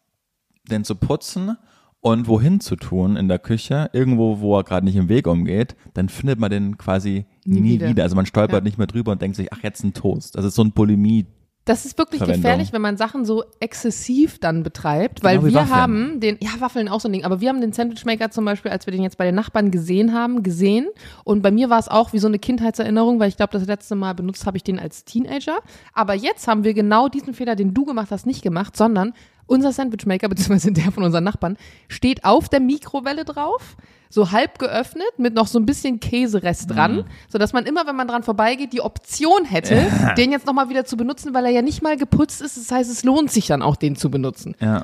[0.70, 1.58] den zu putzen
[2.00, 5.75] und wohin zu tun in der Küche, irgendwo, wo er gerade nicht im Weg umgeht,
[5.96, 7.89] dann findet man den quasi nie, Nie wieder.
[7.89, 8.04] wieder.
[8.04, 8.63] Also man stolpert Ja.
[8.63, 10.36] nicht mehr drüber und denkt sich, ach, jetzt ein Toast.
[10.36, 11.25] Das ist so ein Bulimie.
[11.66, 12.42] Das ist wirklich Verwendung.
[12.42, 16.88] gefährlich, wenn man Sachen so exzessiv dann betreibt, weil Genau wir haben den, ja, Waffeln
[16.89, 19.18] auch so ein Ding, aber wir haben den Sandwichmaker zum Beispiel, als wir den jetzt
[19.18, 20.88] bei den Nachbarn gesehen haben, gesehen.
[21.25, 23.96] Und bei mir war es auch wie so eine Kindheitserinnerung, weil ich glaube, das letzte
[23.96, 25.60] Mal benutzt habe ich den als Teenager.
[25.94, 29.13] Aber jetzt haben wir genau diesen Fehler, den du gemacht hast, nicht gemacht, sondern
[29.46, 33.75] unser Sandwichmaker, beziehungsweise der von unseren Nachbarn, steht auf der Mikrowelle drauf,
[34.10, 37.06] so halb geöffnet, mit noch so ein bisschen Käserest dran, Mhm.
[37.30, 39.86] sodass man immer, wenn man dran vorbeigeht, die Option hätte,
[40.18, 42.58] den jetzt nochmal wieder zu benutzen, weil er ja nicht mal geputzt ist.
[42.58, 44.55] Das heißt, es lohnt sich dann auch, den zu benutzen.
[44.60, 44.83] Ja.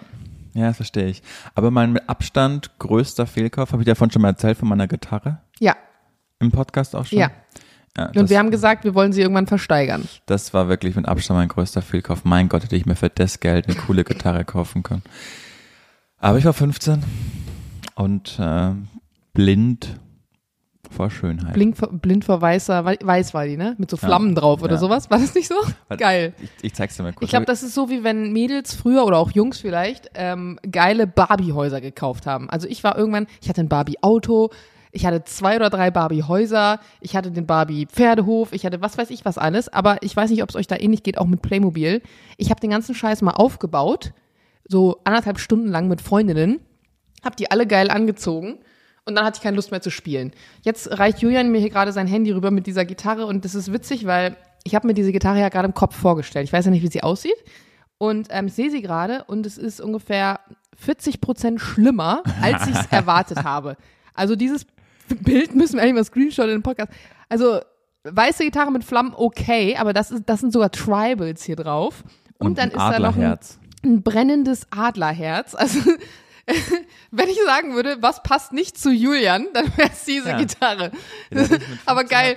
[0.54, 1.21] Ja, das verstehe ich.
[1.54, 5.39] Aber mein mit Abstand größter Fehlkauf, habe ich davon schon mal erzählt, von meiner Gitarre
[5.60, 5.76] Ja,
[6.39, 7.19] im Podcast auch schon?
[7.19, 7.30] ja.
[7.97, 10.08] ja Und wir haben gesagt, wir wollen sie irgendwann versteigern.
[10.28, 12.23] das war wirklich mit Abstand mein größter Fehlkauf.
[12.23, 15.04] Mein Gott, hätte ich mir für das Geld eine coole Gitarre kaufen können.
[16.19, 17.04] Aber ich war 15
[17.95, 18.71] und äh,
[19.36, 20.00] blind
[20.91, 21.54] vor Schönheit.
[21.54, 23.76] Blink, vor- blind vor weißer, wei- weiß war die, ne?
[23.78, 24.78] Mit so Flammen drauf oder Ja.
[24.80, 25.10] sowas.
[25.10, 25.56] War das nicht so?
[25.88, 26.34] Warte, Geil.
[26.41, 27.24] Ich, ich zeig's dir mal kurz.
[27.24, 31.06] Ich glaube, das ist so, wie wenn Mädels früher oder auch Jungs vielleicht ähm, geile
[31.08, 32.50] Barbie-Häuser gekauft haben.
[32.50, 34.52] Also ich war irgendwann, ich hatte ein Barbie-Auto,
[34.91, 39.26] ich hatte zwei oder drei Barbie-Häuser, ich hatte den Barbie-Pferdehof, ich hatte was weiß ich
[39.26, 42.02] was alles, aber ich weiß nicht, ob es euch da ähnlich geht, auch mit Playmobil.
[42.38, 44.13] Ich habe den ganzen Scheiß mal aufgebaut,
[44.67, 46.60] so anderthalb Stunden lang mit Freundinnen,
[47.24, 48.60] hab die alle geil angezogen
[49.06, 50.32] und dann hatte ich keine Lust mehr zu spielen.
[50.63, 53.72] Jetzt reicht Julian mir hier gerade sein Handy rüber mit dieser Gitarre und das ist
[53.72, 56.46] witzig, weil ich habe mir diese Gitarre ja gerade im Kopf vorgestellt.
[56.46, 57.38] Ich weiß ja nicht, wie sie aussieht
[57.98, 60.39] und ähm, ich sehe sie gerade und es ist ungefähr
[60.78, 63.78] 40 Prozent schlimmer, als ich es erwartet habe.
[64.13, 64.65] Also dieses
[65.08, 66.91] Bild müssen wir eigentlich mal screenshotten in den Podcast.
[67.30, 67.62] Also
[68.04, 72.04] weiße Gitarre mit Flammen, okay, aber das, ist, das sind sogar Tribals hier drauf.
[72.38, 73.38] Und, dann ein ist da noch ein,
[73.84, 75.56] ein brennendes Adlerherz.
[75.56, 75.80] Also
[77.12, 80.38] wenn ich sagen würde, was passt nicht zu Julian, dann wäre es diese Ja.
[80.38, 80.91] Gitarre.
[81.86, 82.36] Aber 15 geil,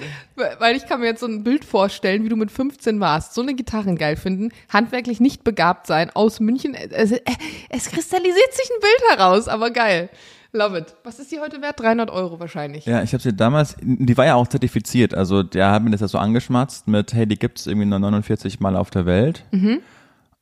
[0.59, 3.35] weil ich kann mir jetzt so ein Bild vorstellen, wie du mit 15 warst.
[3.35, 6.75] So eine Gitarren geil finden, handwerklich nicht begabt sein, aus München.
[6.75, 7.21] Es, äh,
[7.69, 10.09] es kristallisiert sich ein Bild heraus, aber geil.
[10.53, 10.95] Love it.
[11.05, 11.79] Was ist die heute wert?
[11.79, 12.87] 300 Euro wahrscheinlich.
[12.87, 16.01] Ja, ich habe sie damals, die war ja auch zertifiziert, also der hat mir das
[16.01, 19.45] ja so angeschmatzt mit, hey, die gibt's irgendwie nur 49 Mal auf der Welt.
[19.51, 19.81] Mhm.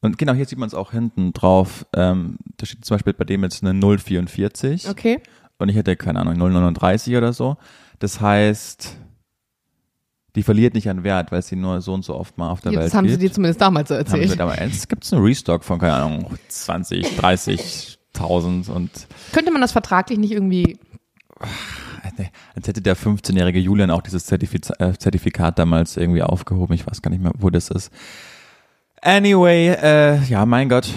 [0.07, 1.85] Und genau, hier sieht man es auch hinten drauf.
[1.95, 5.21] Ähm, da steht zum Beispiel bei dem jetzt eine 044 Okay.
[5.59, 7.57] und ich hätte, keine Ahnung, 039 oder so.
[7.99, 8.97] Das heißt,
[10.35, 12.73] die verliert nicht an Wert, weil sie nur so und so oft mal auf der
[12.73, 13.23] Ja, Welt das haben sie gibt.
[13.23, 14.39] dir zumindest damals so Haben erzählt.
[14.39, 18.91] damals, jetzt gibt's einen Restock von, keine Ahnung, 20, 30.000 und
[19.33, 20.79] Könnte man das vertraglich nicht irgendwie
[22.55, 26.75] Als hätte der 15-jährige Julian auch dieses Zertifiz äh, Zertifikat damals irgendwie aufgehoben.
[26.75, 27.91] Ich weiß gar nicht mehr, wo das ist.
[29.03, 30.89] Anyway, äh, ja, mein Gott,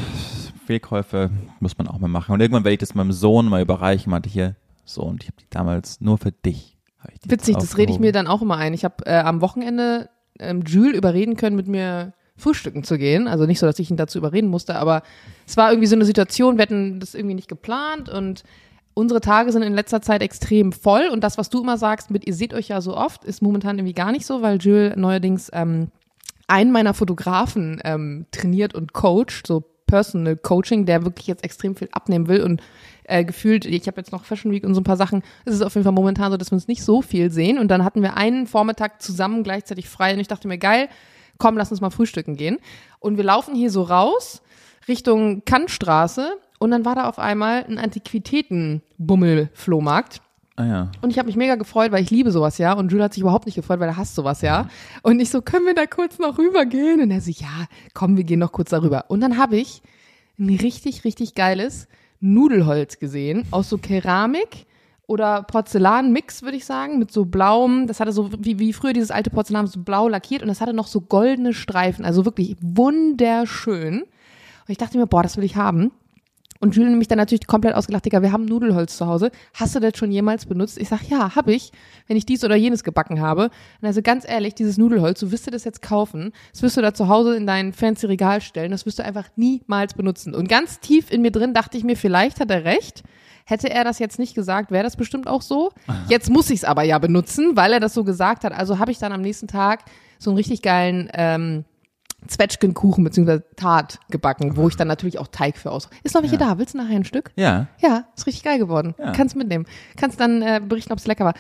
[0.65, 2.33] Fehlkäufe muss man auch mal machen.
[2.33, 4.12] Und irgendwann werde ich das meinem Sohn mal überreichen.
[4.12, 6.77] Meinte hier, Sohn, ich habe die damals nur für dich.
[6.99, 8.73] hab ich die Witzig, das rede ich mir dann auch immer ein.
[8.73, 10.09] Ich habe äh, am Wochenende
[10.39, 13.27] ähm, Jules überreden können, mit mir frühstücken zu gehen.
[13.27, 15.03] Also nicht so, dass ich ihn dazu überreden musste, aber
[15.45, 18.43] es war irgendwie so eine Situation, wir hatten das irgendwie nicht geplant und
[18.93, 22.25] unsere Tage sind in letzter Zeit extrem voll und das, was du immer sagst mit,
[22.27, 25.49] ihr seht euch ja so oft, ist momentan irgendwie gar nicht so, weil Jules neuerdings
[25.53, 25.89] ähm,
[26.49, 31.89] einen meiner Fotografen ähm, trainiert und coacht, so Personal Coaching, der wirklich jetzt extrem viel
[31.91, 32.62] abnehmen will und
[33.05, 35.63] äh, gefühlt, ich habe jetzt noch Fashion Week und so ein paar Sachen, es ist
[35.63, 37.57] auf jeden Fall momentan so, dass wir uns nicht so viel sehen.
[37.57, 40.89] Und dann hatten wir einen Vormittag zusammen gleichzeitig frei und ich dachte mir, geil,
[41.39, 42.59] komm, lass uns mal frühstücken gehen.
[42.99, 44.43] Und wir laufen hier so raus
[44.88, 50.21] Richtung Kantstraße und dann war da auf einmal ein Antiquitäten-Bummel-Flohmarkt.
[50.60, 50.91] Ah ja.
[51.02, 52.74] Und ich habe mich mega gefreut, weil ich liebe sowas, ja.
[52.74, 54.67] Und Jules hat sich überhaupt nicht gefreut, weil er hasst sowas, ja.
[55.04, 57.00] Und ich so, können wir da kurz noch rübergehen?
[57.00, 59.06] Und er so, ja, komm, wir gehen noch kurz darüber.
[59.08, 59.82] Und dann habe ich
[60.38, 61.88] ein richtig, richtig geiles
[62.19, 64.65] Nudelholz gesehen aus so Keramik
[65.08, 69.12] oder Porzellanmix, würde ich sagen, mit so blauem, das hatte so wie, wie früher dieses
[69.12, 74.02] alte Porzellan, so blau lackiert und das hatte noch so goldene Streifen, also wirklich wunderschön.
[74.02, 74.08] Und
[74.67, 75.91] ich dachte mir, boah, das will ich haben.
[76.62, 79.32] Und Jules mich dann natürlich komplett ausgelacht, Digga, wir haben Nudelholz zu Hause.
[79.54, 80.78] Hast du das schon jemals benutzt?
[80.78, 81.72] Ich sag, ja, hab ich,
[82.08, 83.50] wenn ich dies oder jenes gebacken habe.
[83.82, 86.82] Und also ganz ehrlich, dieses Nudelholz, du wirst dir das jetzt kaufen, das wirst du
[86.82, 90.36] da zu Hause in dein fancy Regal stellen, das wirst du einfach niemals benutzen.
[90.36, 93.04] Und ganz tief in mir drin dachte ich mir, vielleicht hat er recht.
[93.45, 95.72] Hätte er das jetzt nicht gesagt, wäre das bestimmt auch so.
[96.08, 98.54] Jetzt muss ich es aber ja benutzen, weil er das so gesagt hat.
[98.54, 99.86] Also habe ich dann am nächsten Tag
[100.19, 101.65] so einen richtig geilen ähm,
[102.27, 103.39] Zwetschgenkuchen bzw.
[103.55, 105.89] Tart gebacken, wo ich dann natürlich auch Teig für aus.
[106.03, 106.49] Ist noch welche Ja.
[106.49, 106.58] da?
[106.60, 107.32] Willst du nachher ein Stück?
[107.36, 107.67] Ja.
[107.79, 108.93] Ja, ist richtig geil geworden.
[108.99, 109.12] Ja.
[109.13, 109.65] Kannst mitnehmen.
[109.97, 111.34] Kannst dann äh, berichten, ob es lecker war.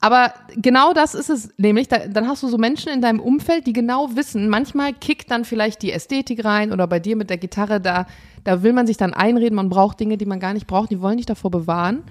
[0.00, 1.88] Aber genau das ist es nämlich.
[1.88, 5.44] Da, dann hast du so Menschen in deinem Umfeld, die genau wissen, manchmal kickt dann
[5.44, 8.06] vielleicht die Ästhetik rein oder bei dir mit der Gitarre, da,
[8.42, 11.00] da will man sich dann einreden, man braucht Dinge, die man gar nicht braucht, die
[11.00, 12.02] wollen dich davor bewahren.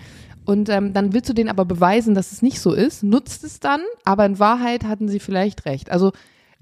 [0.45, 3.59] Und ähm, dann willst du denen aber beweisen, dass es nicht so ist, nutzt es
[3.59, 5.91] dann, aber in Wahrheit hatten sie vielleicht recht.
[5.91, 6.13] Also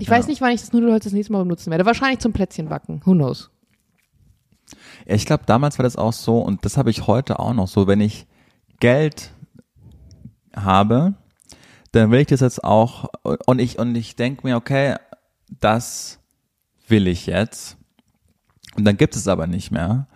[0.01, 0.15] ich Ja.
[0.17, 1.85] weiß nicht, wann ich das Nudelholz das nächste Mal benutzen werde.
[1.85, 3.01] Wahrscheinlich zum Plätzchenbacken.
[3.05, 3.51] Who knows?
[5.05, 7.67] Ja, ich glaube, damals war das auch so und das habe ich heute auch noch
[7.67, 8.25] so, wenn ich
[8.79, 9.31] Geld
[10.55, 11.13] habe,
[11.91, 13.09] dann will ich das jetzt auch
[13.45, 14.95] und ich und ich denke mir, okay,
[15.59, 16.19] das
[16.87, 17.77] will ich jetzt
[18.77, 20.07] und dann gibt es aber nicht mehr.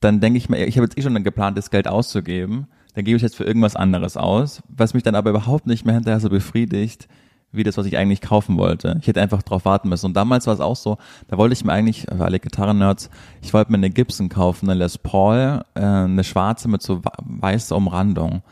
[0.00, 3.16] Dann denke ich mir, ich habe jetzt eh schon geplant, das Geld auszugeben, dann gebe
[3.16, 6.28] ich jetzt für irgendwas anderes aus, was mich dann aber überhaupt nicht mehr hinterher so
[6.28, 7.08] befriedigt,
[7.54, 8.98] wie das, was ich eigentlich kaufen wollte.
[9.00, 10.06] Ich hätte einfach drauf warten müssen.
[10.06, 13.10] Und damals war es auch so, da wollte ich mir eigentlich, für alle Gitarren-Nerds,
[13.42, 17.76] ich wollte mir eine Gibson kaufen, eine Les Paul, äh, eine schwarze mit so weißer
[17.76, 18.42] Umrandung.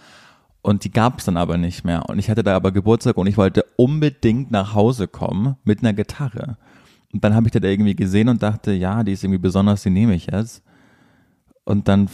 [0.62, 2.08] Und die gab es dann aber nicht mehr.
[2.08, 5.92] Und ich hatte da aber Geburtstag und ich wollte unbedingt nach Hause kommen mit einer
[5.92, 6.56] Gitarre.
[7.12, 9.90] Und dann habe ich das irgendwie gesehen und dachte, ja, die ist irgendwie besonders, die
[9.90, 10.62] nehme ich jetzt.
[11.64, 12.08] Und dann,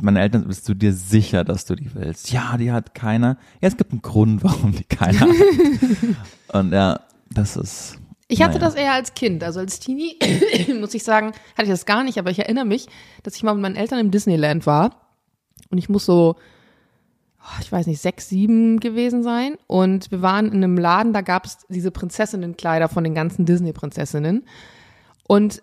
[0.00, 2.32] meine Eltern, bist du dir sicher, dass du die willst?
[2.32, 3.36] Ja, die hat keiner.
[3.60, 5.28] Ja, es gibt einen Grund, warum die keiner hat.
[6.52, 7.00] Und ja,
[7.30, 7.98] das ist.
[8.26, 8.66] Ich hatte naja.
[8.66, 10.16] das eher als Kind, also als Teenie,
[10.80, 12.86] muss ich sagen, hatte ich das gar nicht, aber ich erinnere mich,
[13.22, 15.10] dass ich mal mit meinen Eltern im Disneyland war
[15.70, 16.36] und ich muss so,
[17.40, 21.22] oh, ich weiß nicht, sechs, sieben gewesen sein und wir waren in einem Laden, da
[21.22, 24.44] gab es diese Prinzessinnenkleider von den ganzen Disney-Prinzessinnen
[25.26, 25.60] und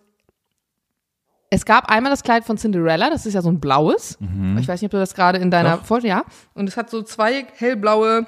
[1.50, 4.18] es gab einmal das Kleid von Cinderella, das ist ja so ein blaues.
[4.60, 5.78] Ich weiß nicht, ob du das gerade in deiner.
[5.78, 6.26] Vorstellung, ja.
[6.54, 8.28] Und es hat so zwei hellblaue,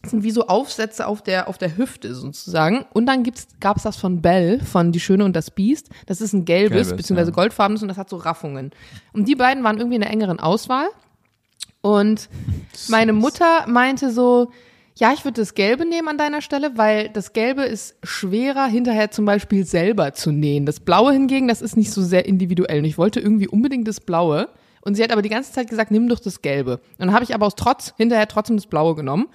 [0.00, 2.84] das sind wie so Aufsätze auf der, auf der Hüfte sozusagen.
[2.92, 5.90] Und dann gibt's, gab's das von Belle, von Die Schöne und das Biest.
[6.06, 7.34] Das ist ein gelbes, Gelbes, beziehungsweise ja.
[7.34, 8.70] goldfarbenes und das hat so Raffungen.
[9.12, 10.86] Und die beiden waren irgendwie in der engeren Auswahl.
[11.80, 12.28] Und
[12.88, 14.50] meine Mutter meinte so,
[14.94, 19.10] ja, ich würde das Gelbe nehmen an deiner Stelle, weil das Gelbe ist schwerer hinterher
[19.10, 20.66] zum Beispiel selber zu nähen.
[20.66, 22.80] Das Blaue hingegen, das ist nicht so sehr individuell.
[22.80, 24.48] Und ich wollte irgendwie unbedingt das Blaue.
[24.82, 26.74] Und sie hat aber die ganze Zeit gesagt, nimm doch das Gelbe.
[26.74, 29.28] Und dann habe ich aber aus Trotz hinterher trotzdem das Blaue genommen.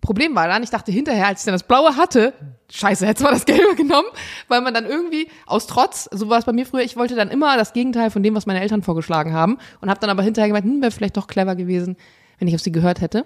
[0.00, 2.34] Problem war dann, ich dachte hinterher, als ich dann das Blaue hatte,
[2.70, 4.08] scheiße, hätte mal das Gelbe genommen,
[4.48, 7.30] weil man dann irgendwie aus Trotz, so war es bei mir früher, ich wollte dann
[7.30, 10.48] immer das Gegenteil von dem, was meine Eltern vorgeschlagen haben und habe dann aber hinterher
[10.48, 11.96] gemeint, hm, wäre vielleicht doch clever gewesen,
[12.38, 13.24] wenn ich auf sie gehört hätte.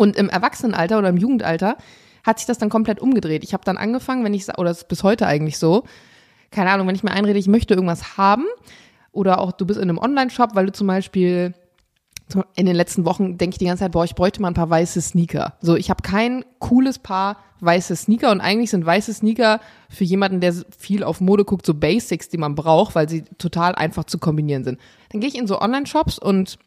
[0.00, 1.76] Und im Erwachsenenalter oder im Jugendalter
[2.24, 3.44] hat sich das dann komplett umgedreht.
[3.44, 5.84] Ich habe dann angefangen, wenn ich, oder es ist bis heute eigentlich so,
[6.50, 8.46] keine Ahnung, wenn ich mir einrede, ich möchte irgendwas haben
[9.12, 11.52] oder auch du bist in einem Online-Shop, weil du zum Beispiel
[12.54, 14.70] in den letzten Wochen denke ich die ganze Zeit, boah, ich bräuchte mal ein paar
[14.70, 15.58] weiße Sneaker.
[15.60, 19.60] So, ich habe kein cooles Paar weiße Sneaker und eigentlich sind weiße Sneaker
[19.90, 23.74] für jemanden, der viel auf Mode guckt, so Basics, die man braucht, weil sie total
[23.74, 24.80] einfach zu kombinieren sind.
[25.10, 26.58] Dann gehe ich in so Online-Shops und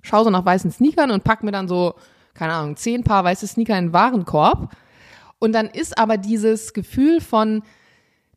[0.00, 1.94] schaue so nach weißen Sneakern und pack mir dann so,
[2.34, 4.74] keine Ahnung, zehn Paar weiße Sneaker in den Warenkorb.
[5.38, 7.62] Und dann ist aber dieses Gefühl von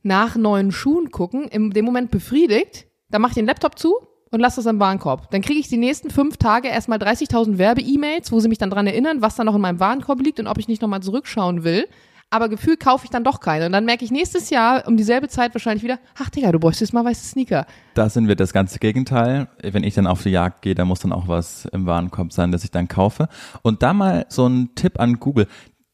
[0.01, 2.87] nach neuen Schuhen gucken in dem Moment befriedigt.
[3.09, 3.95] Dann mache ich den Laptop zu
[4.31, 5.31] und lasse das im Warenkorb.
[5.31, 8.87] Dann kriege ich die nächsten fünf Tage erstmal 30.000 Werbe-E-Mails, wo sie mich dann dran
[8.87, 11.87] erinnern, was da noch in meinem Warenkorb liegt und ob ich nicht nochmal zurückschauen will.
[12.35, 13.65] Aber gefühlt kaufe ich dann doch keine.
[13.65, 16.91] Und dann merke ich nächstes Jahr um dieselbe Zeit wahrscheinlich wieder, ach Digga, du bräuchtest
[16.93, 17.65] mal weiße Sneaker.
[17.93, 19.47] Da sind wir das ganze Gegenteil.
[19.61, 22.51] Wenn ich dann auf die Jagd gehe, da muss dann auch was im Warenkorb sein,
[22.51, 23.29] das ich dann kaufe.
[23.61, 25.47] Und da mal so ein Tipp an Google.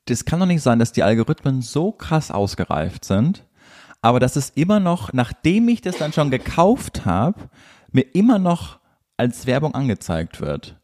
[0.06, 3.46] Das kann doch nicht sein, dass die Algorithmen so krass ausgereift sind.
[4.02, 7.50] aber dass es immer noch, nachdem ich das dann schon gekauft habe,
[7.92, 8.80] mir immer noch
[9.18, 10.81] als Werbung angezeigt wird.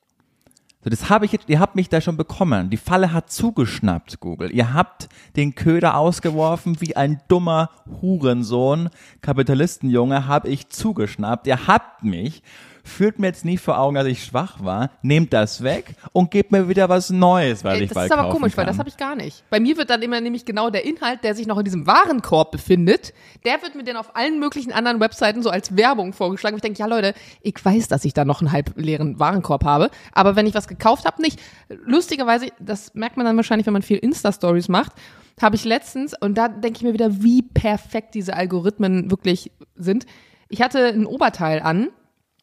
[0.88, 2.70] So, das habe ich jetzt, ihr habt mich da schon bekommen.
[2.70, 4.56] Die Falle hat zugeschnappt, Google.
[4.56, 7.72] Ihr habt den Köder ausgeworfen wie ein dummer
[8.02, 8.88] Hurensohn.
[9.20, 11.46] Kapitalistenjunge habe ich zugeschnappt.
[11.46, 12.42] Ihr habt mich
[12.88, 16.52] führt mir jetzt nie vor Augen, dass ich schwach war, nehmt das weg und gebt
[16.52, 18.66] mir wieder was Neues, weil Ey, ich das bald ist aber kaufen komisch, kann.
[18.66, 19.44] weil das habe ich gar nicht.
[19.50, 22.52] Bei mir wird dann immer nämlich genau der Inhalt, der sich noch in diesem Warenkorb
[22.52, 23.14] befindet,
[23.46, 26.56] der wird mir dann auf allen möglichen anderen Webseiten so als Werbung vorgeschlagen.
[26.56, 29.90] Ich denke, ja Leute, ich weiß, dass ich da noch einen halb leeren Warenkorb habe,
[30.14, 31.40] aber wenn ich was gekauft habe, nicht.
[31.70, 34.94] Lustigerweise, das merkt man dann wahrscheinlich, wenn man viel Insta-Stories macht,
[35.42, 40.06] habe ich letztens, und da denke ich mir wieder, wie perfekt diese Algorithmen wirklich sind.
[40.50, 41.90] Ich hatte ein Oberteil an,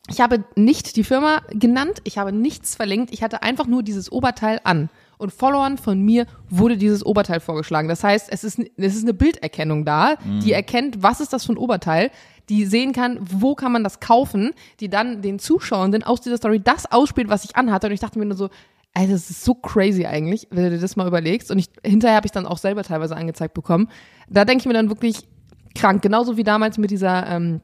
[0.09, 4.12] ich habe nicht die Firma genannt, ich habe nichts verlinkt, ich hatte einfach nur dieses
[4.12, 4.90] Oberteil an.
[5.17, 7.88] Und Followern von mir wurde dieses Oberteil vorgeschlagen.
[7.88, 11.53] Das heißt, es ist, es ist eine Bilderkennung da, die erkennt, was ist das für
[11.53, 12.11] ein Oberteil,
[12.49, 16.61] die sehen kann, wo kann man das kaufen, die dann den Zuschauenden aus dieser Story
[16.61, 17.87] das ausspielt, was ich anhatte.
[17.87, 18.51] Und ich dachte mir nur so,
[18.93, 21.51] Alter, das ist so crazy eigentlich, wenn du dir das mal überlegst.
[21.51, 23.88] Und ich, hinterher habe ich dann auch selber teilweise angezeigt bekommen.
[24.29, 25.27] Da denke ich mir dann wirklich
[25.75, 26.03] krank.
[26.03, 27.61] Genauso wie damals mit dieser ähm,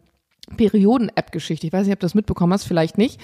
[0.57, 1.67] Perioden-App-Geschichte.
[1.67, 3.21] Ich weiß nicht, ob du das mitbekommen hast, vielleicht nicht.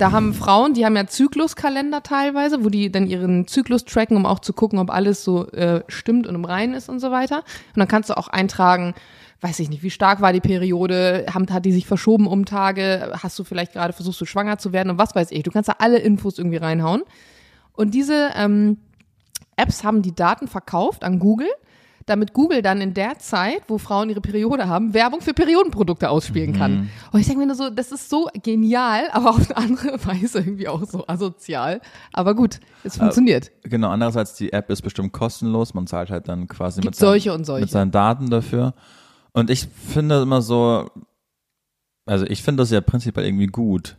[0.00, 4.24] Da haben Frauen, die haben ja Zykluskalender teilweise, wo die dann ihren Zyklus tracken, um
[4.24, 7.38] auch zu gucken, ob alles so äh, stimmt und im Reinen ist und so weiter.
[7.74, 8.94] Und dann kannst du auch eintragen,
[9.42, 13.12] weiß ich nicht, wie stark war die Periode, hat, hat die sich verschoben um Tage,
[13.22, 15.42] hast du vielleicht gerade versuchst du schwanger zu werden und was weiß ich.
[15.42, 17.02] Du kannst da alle Infos irgendwie reinhauen.
[17.74, 18.78] Und diese ähm,
[19.56, 21.50] Apps haben die Daten verkauft an Google,
[22.06, 26.52] damit Google dann in der Zeit, wo Frauen ihre Periode haben, Werbung für Periodenprodukte ausspielen
[26.52, 26.90] kann.
[27.12, 30.38] Und ich denke mir nur so, das ist so genial, aber auf eine andere Weise
[30.38, 31.80] irgendwie auch so asozial.
[32.12, 33.50] Aber gut, es funktioniert.
[33.62, 37.60] Genau, andererseits die App ist bestimmt kostenlos, man zahlt halt dann quasi mit, seinen, solche.
[37.60, 38.74] mit seinen Daten dafür.
[39.32, 40.90] Und ich finde immer so,
[42.06, 43.96] also ich finde das ja prinzipiell irgendwie gut,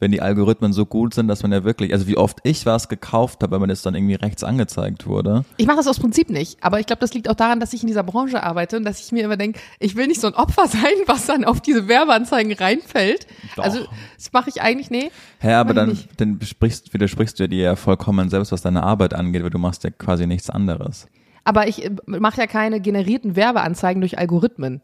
[0.00, 2.88] wenn die Algorithmen so gut sind, dass man ja wirklich, also wie oft ich was
[2.88, 5.44] gekauft habe, wenn man das dann irgendwie rechts angezeigt wurde.
[5.58, 7.82] Ich mache das aus Prinzip nicht, aber ich glaube, das liegt auch daran, dass ich
[7.82, 10.34] in dieser Branche arbeite und dass ich mir immer denke, ich will nicht so ein
[10.34, 13.26] Opfer sein, was dann auf diese Werbeanzeigen reinfällt.
[13.56, 13.64] Doch.
[13.64, 13.80] Also
[14.16, 15.10] das mache ich eigentlich, nee.
[15.38, 19.42] Hä, aber dann, dann besprichst, widersprichst du dir ja vollkommen selbst, was deine Arbeit angeht,
[19.42, 21.08] weil du machst ja quasi nichts anderes.
[21.44, 24.80] Aber ich äh, mache ja keine generierten Werbeanzeigen durch Algorithmen.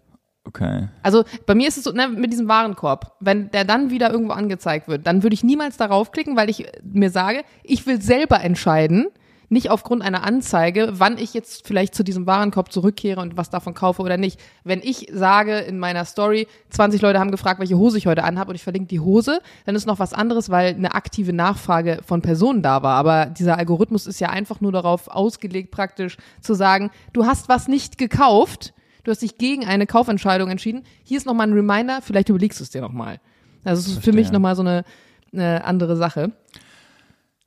[0.46, 0.88] Okay.
[1.02, 4.32] Also bei mir ist es so, ne, mit diesem Warenkorb, wenn der dann wieder irgendwo
[4.32, 8.00] angezeigt wird, dann würde ich niemals darauf klicken, weil ich äh, mir sage, ich will
[8.00, 9.08] selber entscheiden,
[9.48, 13.74] nicht aufgrund einer Anzeige, wann ich jetzt vielleicht zu diesem Warenkorb zurückkehre und was davon
[13.74, 14.40] kaufe oder nicht.
[14.64, 18.50] Wenn ich sage in meiner Story, 20 Leute haben gefragt, welche Hose ich heute anhabe
[18.50, 22.22] und ich verlinke die Hose, dann ist noch was anderes, weil eine aktive Nachfrage von
[22.22, 22.96] Personen da war.
[22.96, 27.68] Aber dieser Algorithmus ist ja einfach nur darauf ausgelegt, praktisch zu sagen, du hast was
[27.68, 28.72] nicht gekauft,
[29.06, 30.82] du hast dich gegen eine Kaufentscheidung entschieden.
[31.04, 33.20] Hier ist nochmal ein Reminder, vielleicht überlegst du es dir nochmal.
[33.64, 34.84] Also es ist für mich nochmal so eine,
[35.32, 36.32] eine andere Sache.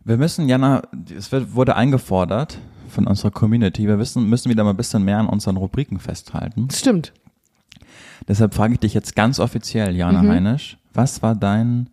[0.04, 0.82] Wir müssen, Jana,
[1.16, 5.20] es wird, wurde eingefordert von unserer Community, wir wissen, müssen wieder mal ein bisschen mehr
[5.20, 6.70] an unseren Rubriken festhalten.
[6.72, 7.14] Stimmt.
[8.28, 10.30] Deshalb frage ich dich jetzt ganz offiziell, Jana Mhm.
[10.30, 11.90] Heinisch, was war dein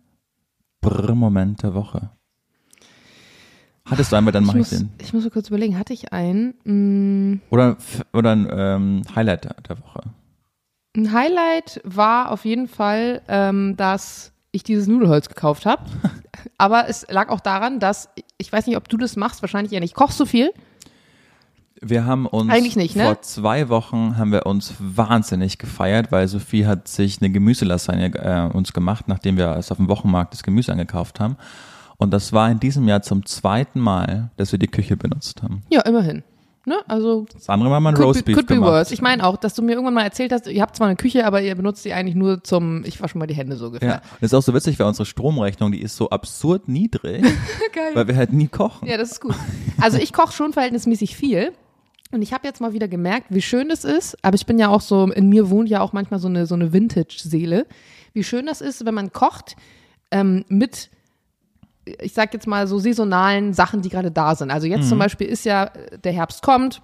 [0.81, 2.09] Brr-Moment der Woche?
[3.89, 4.89] Hattest du einmal, dann Ich mache ich den.
[4.99, 6.53] ich muss so kurz überlegen, hatte ich einen?
[6.63, 7.77] Mm, Oder,
[8.13, 10.01] oder ein ähm, Highlight der, der Woche.
[10.95, 15.83] Ein Highlight war auf jeden Fall, ähm, dass ich dieses Nudelholz gekauft habe.
[16.57, 19.79] Aber es lag auch daran, dass, ich weiß nicht, ob du das machst, wahrscheinlich ja
[19.79, 19.93] nicht.
[19.93, 20.51] Kochst du viel?
[21.79, 23.03] Wir haben uns Eigentlich nicht, ne?
[23.05, 28.55] vor zwei Wochen haben wir uns wahnsinnig gefeiert, weil Sophie hat sich eine Gemüselasagne äh,
[28.55, 31.37] uns gemacht, nachdem wir es auf dem Wochenmarkt das Gemüse angekauft haben.
[31.97, 35.63] Und das war in diesem Jahr zum zweiten Mal, dass wir die Küche benutzt haben.
[35.69, 36.23] Ja, immerhin.
[36.65, 36.75] Ne?
[36.87, 38.71] Also Das andere Mal mal ein Roastbeef could be gemacht.
[38.71, 38.93] worse.
[38.93, 41.25] Ich meine auch, dass du mir irgendwann mal erzählt hast, ihr habt zwar eine Küche,
[41.25, 44.01] aber ihr benutzt sie eigentlich nur zum, ich wasche mal die Hände so Ja, ungefähr.
[44.19, 47.23] das ist auch so witzig, weil unsere Stromrechnung, die ist so absurd niedrig,
[47.93, 48.85] weil wir halt nie kochen.
[48.87, 49.33] Ja, das ist gut.
[49.79, 51.53] Also ich koche schon verhältnismäßig viel.
[52.11, 54.17] Und ich habe jetzt mal wieder gemerkt, wie schön das ist.
[54.23, 56.55] Aber ich bin ja auch so, in mir wohnt ja auch manchmal so eine, so
[56.55, 57.65] eine Vintage-Seele.
[58.13, 59.55] Wie schön das ist, wenn man kocht
[60.11, 60.89] ähm, mit,
[62.01, 64.51] ich sag jetzt mal so saisonalen Sachen, die gerade da sind.
[64.51, 66.81] Also jetzt zum Beispiel ist ja, äh, der Herbst kommt.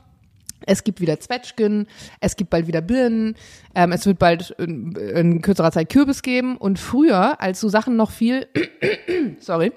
[0.65, 1.87] Es gibt wieder Zwetschgen,
[2.21, 3.35] es gibt bald wieder Birnen,
[3.75, 6.55] ähm, es wird bald in, in kürzerer Zeit Kürbis geben.
[6.55, 8.47] Und früher, als du Sachen noch viel,
[9.39, 9.73] sorry,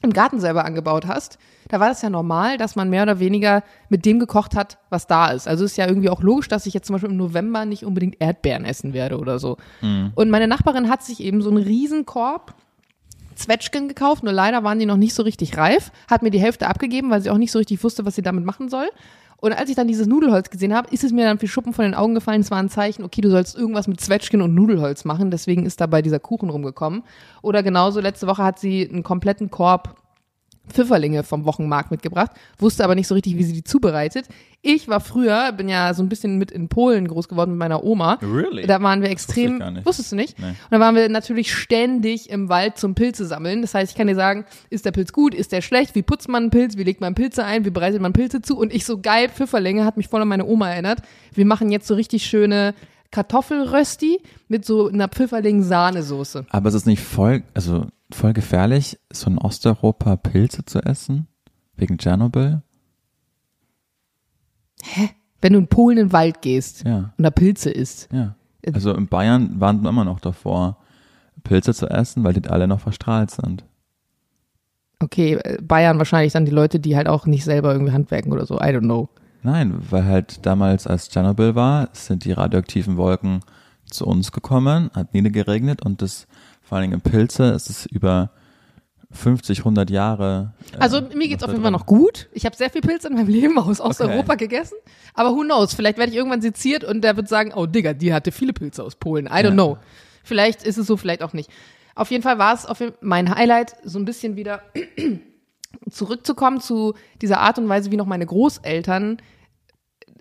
[0.00, 3.62] im Garten selber angebaut hast, da war das ja normal, dass man mehr oder weniger
[3.88, 5.46] mit dem gekocht hat, was da ist.
[5.46, 8.16] Also ist ja irgendwie auch logisch, dass ich jetzt zum Beispiel im November nicht unbedingt
[8.20, 9.58] Erdbeeren essen werde oder so.
[10.14, 12.54] Und meine Nachbarin hat sich eben so einen Riesenkorb
[13.34, 16.66] Zwetschgen gekauft, nur leider waren die noch nicht so richtig reif, hat mir die Hälfte
[16.66, 18.88] abgegeben, weil sie auch nicht so richtig wusste, was sie damit machen soll.
[19.42, 21.84] Und als ich dann dieses Nudelholz gesehen habe, ist es mir dann wie Schuppen von
[21.84, 22.42] den Augen gefallen.
[22.42, 25.32] Es war ein Zeichen, okay, du sollst irgendwas mit Zwetschgen und Nudelholz machen.
[25.32, 27.02] Deswegen ist dabei dieser Kuchen rumgekommen.
[27.42, 29.96] Oder genauso, letzte Woche hat sie einen kompletten Korb
[30.72, 34.26] Pfifferlinge vom Wochenmarkt mitgebracht, wusste aber nicht so richtig, wie sie die zubereitet.
[34.60, 37.82] Ich war früher, bin ja so ein bisschen mit in Polen groß geworden mit meiner
[37.82, 38.18] Oma.
[38.22, 38.66] Really?
[38.66, 40.38] Da waren wir extrem, wusstest du nicht?
[40.38, 40.46] Nee.
[40.46, 43.62] Und da waren wir natürlich ständig im Wald zum Pilze sammeln.
[43.62, 46.28] Das heißt, ich kann dir sagen, ist der Pilz gut, ist der schlecht, wie putzt
[46.28, 48.56] man einen Pilz, wie legt man Pilze ein, wie bereitet man Pilze zu?
[48.56, 51.00] Und ich so geil, Pfifferlinge, hat mich voll an meine Oma erinnert.
[51.34, 52.74] Wir machen jetzt so richtig schöne
[53.10, 56.46] Kartoffelrösti mit so einer Pfifferling-Sahnesoße.
[56.50, 61.26] Aber es ist nicht voll, also voll gefährlich, so in Osteuropa Pilze zu essen?
[61.76, 62.62] Wegen Tschernobyl?
[65.40, 68.08] Wenn du in Polen in den Wald gehst Ja, und da Pilze isst.
[68.12, 68.36] ja.
[68.72, 70.76] Also in Bayern waren wir immer noch davor,
[71.42, 73.64] Pilze zu essen, weil die alle noch verstrahlt sind.
[75.00, 78.46] Okay, äh, Bayern wahrscheinlich dann die Leute, die halt auch nicht selber irgendwie handwerken oder
[78.46, 78.58] so.
[78.60, 79.08] I don't know.
[79.42, 83.40] Nein, weil halt damals, als Tschernobyl war, sind die radioaktiven Wolken
[83.86, 86.28] zu uns gekommen, hat niedergeregnet und das,
[86.72, 88.30] vor allen Dingen in Pilze, ist es über
[89.10, 90.54] 50, 100 Jahre.
[90.72, 92.30] äh, Also mir geht's noch auf jeden Fall noch gut.
[92.32, 94.76] Ich habe sehr viel Pilze in meinem Leben aus Osteuropa gegessen.
[95.12, 95.74] Aber who knows?
[95.74, 98.82] Vielleicht werde ich irgendwann seziert und der wird sagen, oh Digga, die hatte viele Pilze
[98.82, 99.26] aus Polen.
[99.26, 99.50] I don't Ja.
[99.50, 99.76] know.
[100.24, 101.50] Vielleicht ist es so, vielleicht auch nicht.
[101.94, 104.62] Auf jeden Fall war es auf jeden- mein Highlight, so ein bisschen wieder
[105.90, 109.18] zurückzukommen zu dieser Art und Weise, wie noch meine Großeltern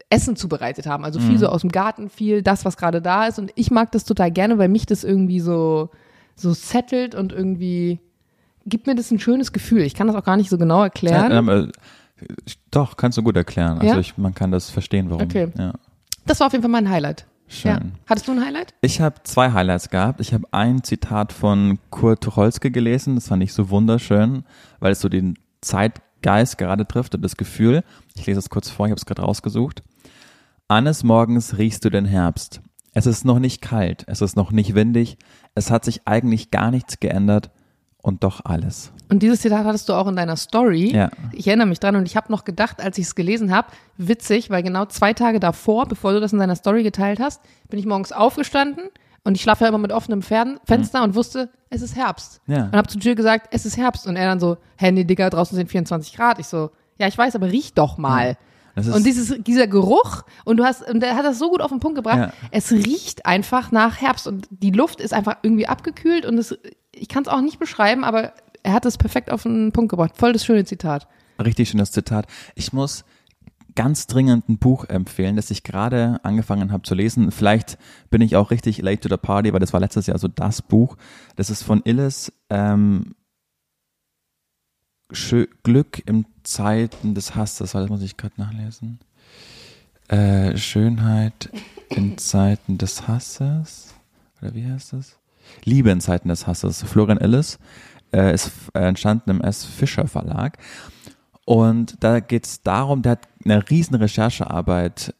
[0.10, 1.06] Essen zubereitet haben.
[1.06, 3.40] Also viel so aus dem Garten, viel das, was gerade da ist.
[3.40, 5.90] Und ich mag das total gerne, weil mich das irgendwie so,
[6.36, 8.00] so settelt und irgendwie
[8.66, 9.82] gibt mir das ein schönes Gefühl.
[9.82, 11.32] Ich kann das auch gar nicht so genau erklären.
[11.32, 12.26] Ja, ähm, äh,
[12.70, 13.80] doch, kannst du gut erklären.
[13.80, 14.00] Also Ja?
[14.00, 15.24] ich, man kann das verstehen, warum.
[15.24, 15.50] Okay.
[15.58, 15.74] Ja,
[16.26, 17.26] Das war auf jeden Fall mein Highlight.
[17.48, 17.72] schön.
[17.72, 17.80] Ja.
[18.08, 18.74] Hattest du ein Highlight?
[18.82, 20.22] Ich habe zwei Highlights gehabt.
[20.22, 23.16] Ich habe ein Zitat von Kurt Tucholsky gelesen.
[23.16, 24.44] Das fand ich so wunderschön,
[24.80, 27.84] weil es so den Zeitgeist gerade trifft und das Gefühl.
[28.16, 29.82] Ich lese es kurz vor, ich habe es gerade rausgesucht.
[30.68, 32.62] Eines Morgens riechst du den Herbst.
[32.94, 35.18] Es ist noch nicht kalt, es ist noch nicht windig,
[35.56, 37.52] es hat sich eigentlich gar nichts geändert
[38.02, 38.92] und doch alles.
[39.10, 40.92] Und dieses Zitat hattest du auch in deiner Story.
[40.92, 41.12] Ja.
[41.34, 44.50] Ich erinnere mich dran und ich habe noch gedacht, als ich es gelesen habe, witzig,
[44.50, 47.86] weil genau zwei Tage davor, bevor du das in deiner Story geteilt hast, bin ich
[47.86, 48.86] morgens aufgestanden
[49.24, 52.42] und ich schlafe ja immer mit offenem Fern Fenster und wusste, es ist Herbst.
[52.48, 52.66] Ja.
[52.66, 54.08] Und habe zu Jill gesagt, es ist Herbst.
[54.08, 56.40] Und er dann so, nee, Digga, draußen sind 24 Grad.
[56.40, 58.32] Ich so, ja, ich weiß, aber riech doch mal.
[58.32, 58.38] Ist,
[58.76, 61.80] Und dieses, dieser Geruch, und du hast, und der hat das so gut auf den
[61.80, 62.34] Punkt gebracht, Ja.
[62.52, 66.58] es riecht einfach nach Herbst und die Luft ist einfach irgendwie abgekühlt und es,
[66.94, 70.12] ich kann es auch nicht beschreiben, aber er hat es perfekt auf den Punkt gebracht.
[70.16, 71.08] Voll das schöne Zitat.
[71.44, 72.28] Richtig schönes Zitat.
[72.56, 73.04] Ich muss
[73.74, 77.32] ganz dringend ein Buch empfehlen, das ich gerade angefangen habe zu lesen.
[77.32, 77.78] Vielleicht
[78.10, 80.62] bin ich auch richtig late to the party, weil das war letztes Jahr so das
[80.62, 80.98] Buch.
[81.38, 83.16] Das ist von Illes ähm,
[85.64, 87.72] Glück im Zeiten des Hasses.
[87.72, 89.00] Das muss ich gerade nachlesen.
[90.08, 91.50] Äh, Schönheit
[91.90, 93.94] in Zeiten des Hasses.
[94.42, 95.18] Oder wie heißt das?
[95.64, 96.84] Liebe in Zeiten des Hasses.
[96.84, 97.60] Florian Illes
[98.14, 99.66] äh, ist äh, entstanden im S.
[99.66, 100.58] Fischer Verlag.
[101.46, 105.14] Und da geht es darum, der hat eine riesen Recherchearbeit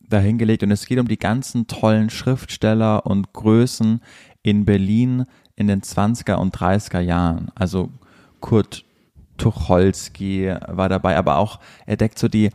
[0.00, 4.00] dahingelegt und es geht um die ganzen tollen Schriftsteller und Größen
[4.42, 7.50] in Berlin in den 20er und 30er Jahren.
[7.54, 7.90] Also
[8.40, 8.84] Kurt
[9.38, 12.50] Tucholsky war dabei, aber auch er deckt so die,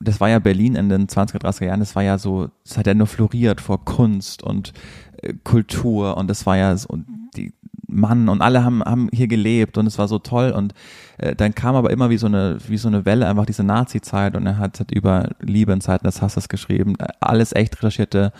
[0.00, 2.86] das war ja Berlin in den 20er, 30er Jahren, das war ja so, es hat
[2.86, 4.72] ja nur floriert vor Kunst und
[5.22, 6.98] äh, Kultur und das war ja so,
[7.36, 7.54] die
[7.88, 10.74] Mann und alle haben, haben hier gelebt und es war so toll und
[11.18, 14.34] äh, dann kam aber immer wie so eine, wie so eine Welle einfach diese Nazi-Zeit
[14.34, 18.32] und er hat, hat über Liebe in Zeiten des Hasses geschrieben, alles echt recherchierte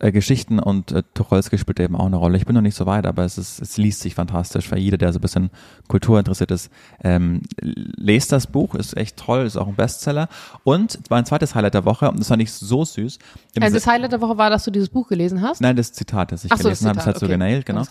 [0.00, 2.36] äh, Geschichten und äh, Tucholsky spielt eben auch eine Rolle.
[2.36, 4.96] Ich bin noch nicht so weit, aber es ist, es liest sich fantastisch, weil jeder,
[4.96, 5.50] der so ein bisschen
[5.88, 6.70] Kultur interessiert ist,
[7.02, 10.28] ähm, lest das Buch, ist echt toll, ist auch ein Bestseller.
[10.64, 13.18] Und mein zweites Highlight der Woche, und das fand ich so süß.
[13.60, 15.60] Also das Highlight der Woche war, dass du dieses Buch gelesen hast.
[15.60, 17.34] Nein, das Zitat, das ich Ach so, gelesen habe, das hat so okay.
[17.34, 17.82] genailt, genau.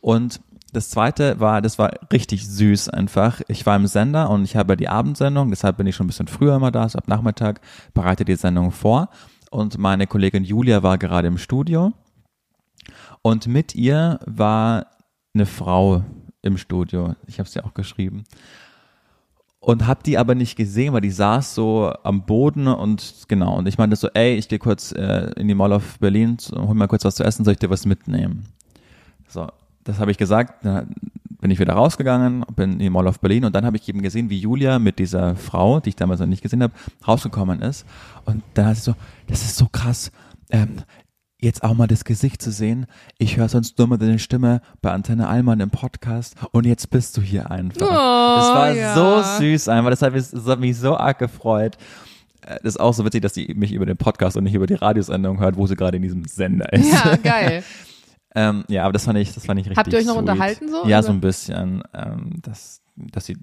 [0.00, 0.40] Und
[0.72, 3.40] das zweite war, das war richtig süß einfach.
[3.48, 6.28] Ich war im Sender und ich habe die Abendsendung, deshalb bin ich schon ein bisschen
[6.28, 7.60] früher immer da, so ab Nachmittag,
[7.94, 9.08] bereite die Sendung vor.
[9.56, 11.94] Und meine Kollegin Julia war gerade im Studio.
[13.22, 14.88] Und mit ihr war
[15.32, 16.04] eine Frau
[16.42, 17.14] im Studio.
[17.26, 18.24] Ich habe es ja auch geschrieben.
[19.58, 23.56] Und hab die aber nicht gesehen, weil die saß so am Boden und genau.
[23.56, 26.74] Und ich meinte so, ey, ich gehe kurz äh, in die Mall of Berlin, hol
[26.74, 28.44] mal kurz was zu essen, soll ich dir was mitnehmen?
[29.26, 29.48] So,
[29.84, 30.66] das habe ich gesagt,
[31.46, 34.02] bin ich wieder rausgegangen, bin in die Mall of Berlin und dann habe ich eben
[34.02, 36.72] gesehen, wie Julia mit dieser Frau, die ich damals noch nicht gesehen habe,
[37.06, 37.86] rausgekommen ist.
[38.24, 38.96] Und dann hat sie so,
[39.28, 40.10] das ist so krass.
[40.50, 40.78] Ähm,
[41.40, 42.86] jetzt auch mal das Gesicht zu sehen.
[43.18, 47.16] Ich höre sonst nur mal deine Stimme bei Antenne Allmann im Podcast und jetzt bist
[47.16, 47.80] du hier einfach.
[47.80, 48.94] Oh, das war ja.
[48.96, 49.90] so süß einfach.
[49.90, 51.76] Das hat, mich, das hat mich so arg gefreut.
[52.40, 54.66] Äh, Das ist auch so witzig, dass sie mich über den Podcast und nicht über
[54.66, 56.92] die Radiosendung hört, wo sie gerade in diesem Sender ist.
[56.92, 57.62] Ja, geil.
[58.36, 60.20] ähm, ja, aber das fand ich, das fand ich richtig Habt ihr euch noch sweet.
[60.28, 60.76] unterhalten so?
[60.86, 61.02] Ja, Oder?
[61.02, 61.82] so ein bisschen.
[61.92, 63.36] Ähm, dass, dass sie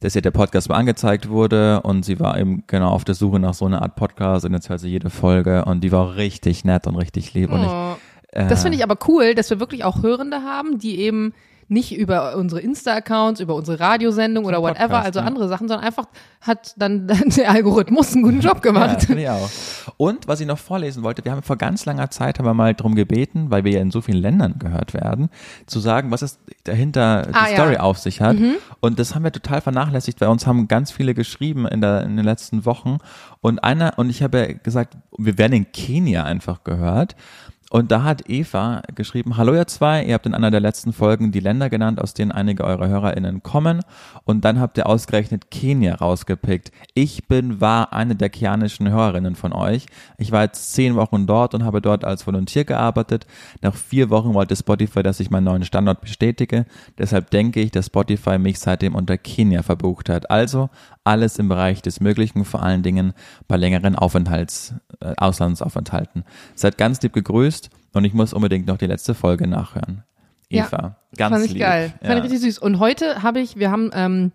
[0.00, 3.38] dass ihr der Podcast mal angezeigt wurde und sie war eben genau auf der Suche
[3.40, 6.66] nach so einer Art Podcast und jetzt hört sie jede Folge und die war richtig
[6.66, 7.96] nett und richtig lieb und ich, Oh.
[8.32, 11.32] äh, Das finde ich aber cool, dass wir wirklich auch Hörende haben, die eben
[11.68, 15.26] nicht über unsere Insta-Accounts, über unsere Radiosendung oder whatever, Podcast, also ja.
[15.26, 16.06] andere Sachen, sondern einfach
[16.40, 19.02] hat dann, dann der Algorithmus einen guten Job Ja, gemacht.
[19.02, 19.50] finde ich auch.
[19.96, 22.74] Und was ich noch vorlesen wollte, wir haben vor ganz langer Zeit haben wir mal
[22.74, 25.28] drum gebeten, weil wir ja in so vielen Ländern gehört werden,
[25.66, 27.54] zu sagen, was es dahinter die Ah, ja.
[27.56, 28.36] Story auf sich hat.
[28.80, 32.16] Und das haben wir total vernachlässigt, weil uns haben ganz viele geschrieben in, der, in
[32.16, 32.98] den letzten Wochen.
[33.40, 37.16] Und einer, und ich habe ja gesagt, wir werden in Kenia einfach gehört.
[37.70, 41.32] Und da hat Eva geschrieben, hallo ihr zwei, ihr habt in einer der letzten Folgen
[41.32, 43.82] die Länder genannt, aus denen einige eurer HörerInnen kommen.
[44.24, 46.70] Und dann habt ihr ausgerechnet Kenia rausgepickt.
[46.94, 49.86] Ich bin, war eine der kenianischen Hörerinnen von euch.
[50.16, 53.26] Ich war jetzt zehn Wochen dort und habe dort als Volontär gearbeitet.
[53.62, 56.66] Nach vier Wochen wollte Spotify, dass ich meinen neuen Standort bestätige.
[56.98, 60.30] Deshalb denke ich, dass Spotify mich seitdem unter Kenia verbucht hat.
[60.30, 60.70] Also
[61.02, 63.12] alles im Bereich des Möglichen, vor allen Dingen
[63.48, 66.24] bei längeren Aufenthalts, äh, Auslandsaufenthalten.
[66.54, 67.65] Seid ganz lieb gegrüßt
[67.96, 70.04] und ich muss unbedingt noch die letzte Folge nachhören.
[70.50, 71.60] Ja, Eva, ganz Fand ich lieb.
[71.60, 71.94] geil.
[72.02, 72.08] Ja.
[72.08, 72.58] Fand ich richtig süß.
[72.58, 74.32] Und heute habe ich, wir haben ähm,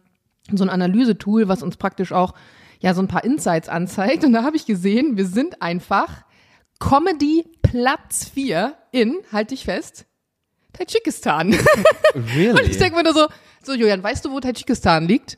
[0.51, 2.33] so ein Analysetool, was uns praktisch auch
[2.79, 4.25] ja so ein paar Insights anzeigt.
[4.25, 6.25] Und da habe ich gesehen, wir sind einfach
[6.79, 10.05] Comedy Platz 4 in, halt dich fest,
[10.73, 11.55] Tadschikistan.
[12.35, 12.63] really?
[12.63, 13.27] Ich denke mir nur so,
[13.61, 15.37] so Julian, weißt du, wo Tadschikistan liegt?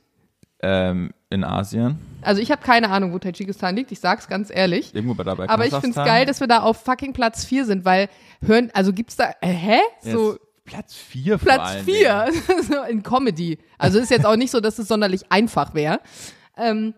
[0.63, 4.95] Ähm, in Asien, Also ich habe keine Ahnung, wo Tadschikistan liegt, ich sag's ganz ehrlich.
[4.95, 5.49] irgendwo bei dabei.
[5.49, 8.07] Aber ich find's geil, dass wir da auf fucking Platz 4 sind, weil
[8.41, 9.79] hören, also gibt's da, äh, hä?
[10.01, 12.27] So Platz 4 vor Platz allen 4
[12.89, 13.57] in Comedy.
[13.77, 15.99] Also ist jetzt auch nicht so, dass es sonderlich einfach wäre.
[16.55, 16.93] Ähm,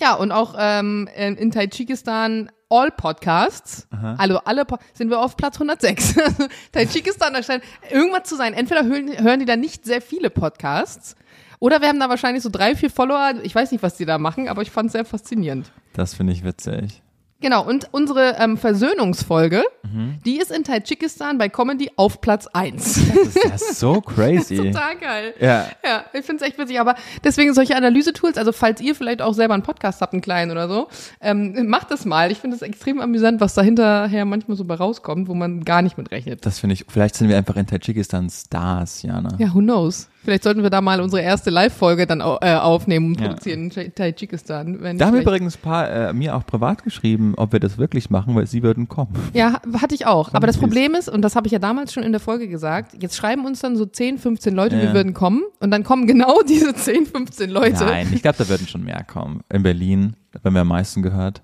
[0.00, 3.86] ja, und auch ähm, in, Tadschikistan All Podcasts,
[4.18, 6.16] also alle po sind wir auf Platz 106.
[6.24, 8.54] Also Tadschikistan, da scheint irgendwas zu sein.
[8.54, 11.14] Entweder hören, hören die da nicht sehr viele Podcasts
[11.58, 13.34] oder wir haben da wahrscheinlich so drei, vier Follower.
[13.42, 15.70] Ich weiß nicht, was die da machen, aber ich fand es sehr faszinierend.
[15.94, 17.02] Das finde ich witzig.
[17.38, 20.18] Genau, und unsere ähm, Versöhnungsfolge, Mhm.
[20.24, 22.94] die ist in Tadschikistan bei Comedy auf Platz 1.
[23.14, 24.56] Das ist ja so crazy.
[24.56, 25.34] Total geil.
[25.38, 25.66] Ja.
[25.84, 26.80] Ja, ich finde es echt witzig.
[26.80, 30.50] Aber deswegen solche Analysetools, also falls ihr vielleicht auch selber einen Podcast habt, einen kleinen
[30.50, 30.88] oder so,
[31.20, 32.32] ähm, macht das mal.
[32.32, 35.82] Ich finde es extrem amüsant, was da hinterher manchmal so bei rauskommt, wo man gar
[35.82, 36.44] nicht mit rechnet.
[36.46, 39.36] Das finde ich, vielleicht sind wir einfach in Tadschikistan Stars, Jana.
[39.38, 40.08] Ja, who knows?
[40.26, 42.24] Vielleicht sollten wir da mal unsere erste Live-Folge dann äh,
[42.56, 43.28] aufnehmen und Ja.
[43.28, 44.80] produzieren in Tadschikistan.
[44.82, 48.10] Wenn Da haben übrigens ein paar äh, mir auch privat geschrieben, ob wir das wirklich
[48.10, 49.14] machen, weil sie würden kommen.
[49.34, 50.34] Ja, ha- hatte ich auch.
[50.34, 50.56] Aber das.
[50.58, 53.46] Problem ist, und das habe ich ja damals schon in der Folge gesagt, jetzt schreiben
[53.46, 54.82] uns dann so 10, 15 Leute, Ja.
[54.82, 55.44] wir würden kommen.
[55.60, 57.84] Und dann kommen genau diese 10, 15 Leute.
[57.84, 59.42] Nein, ich glaube, da würden schon mehr kommen.
[59.48, 61.40] In Berlin, haben wir am meisten gehört.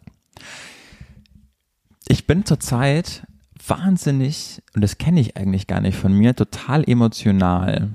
[2.08, 3.22] Ich bin zurzeit
[3.64, 7.90] wahnsinnig, und das kenne ich eigentlich gar nicht von mir, total emotional.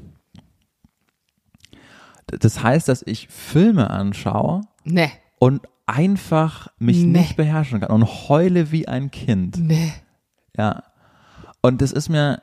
[2.28, 7.20] Das heißt, dass ich Filme anschaue Nee, und einfach mich Nee.
[7.20, 9.58] nicht beherrschen kann und heule wie ein Kind.
[9.58, 9.94] nee.
[10.58, 10.84] Ja.
[11.62, 12.42] Und das ist mir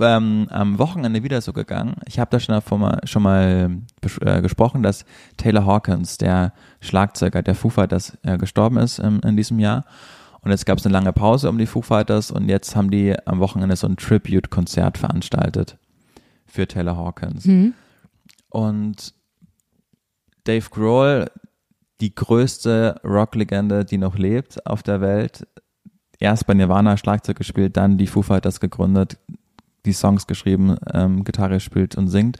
[0.00, 1.96] ähm, am Wochenende wieder so gegangen.
[2.06, 3.78] Ich habe da schon, mal, schon mal
[4.22, 5.04] äh, gesprochen, dass
[5.36, 9.84] Taylor Hawkins, der Schlagzeuger der Foo Fighters, äh, gestorben ist ähm, in diesem Jahr.
[10.40, 13.14] Und jetzt gab es eine lange Pause um die Foo Fighters und jetzt haben die
[13.26, 15.78] am Wochenende so ein Tribute-Konzert veranstaltet
[16.46, 17.46] für Taylor Hawkins.
[18.52, 19.14] Und
[20.44, 21.30] Dave Grohl,
[22.02, 25.46] die größte Rocklegende, die noch lebt auf der Welt,
[26.18, 29.18] erst bei Nirvana Schlagzeug gespielt, dann die Foo Fighters gegründet,
[29.86, 32.38] die Songs geschrieben, ähm, Gitarre spielt und singt.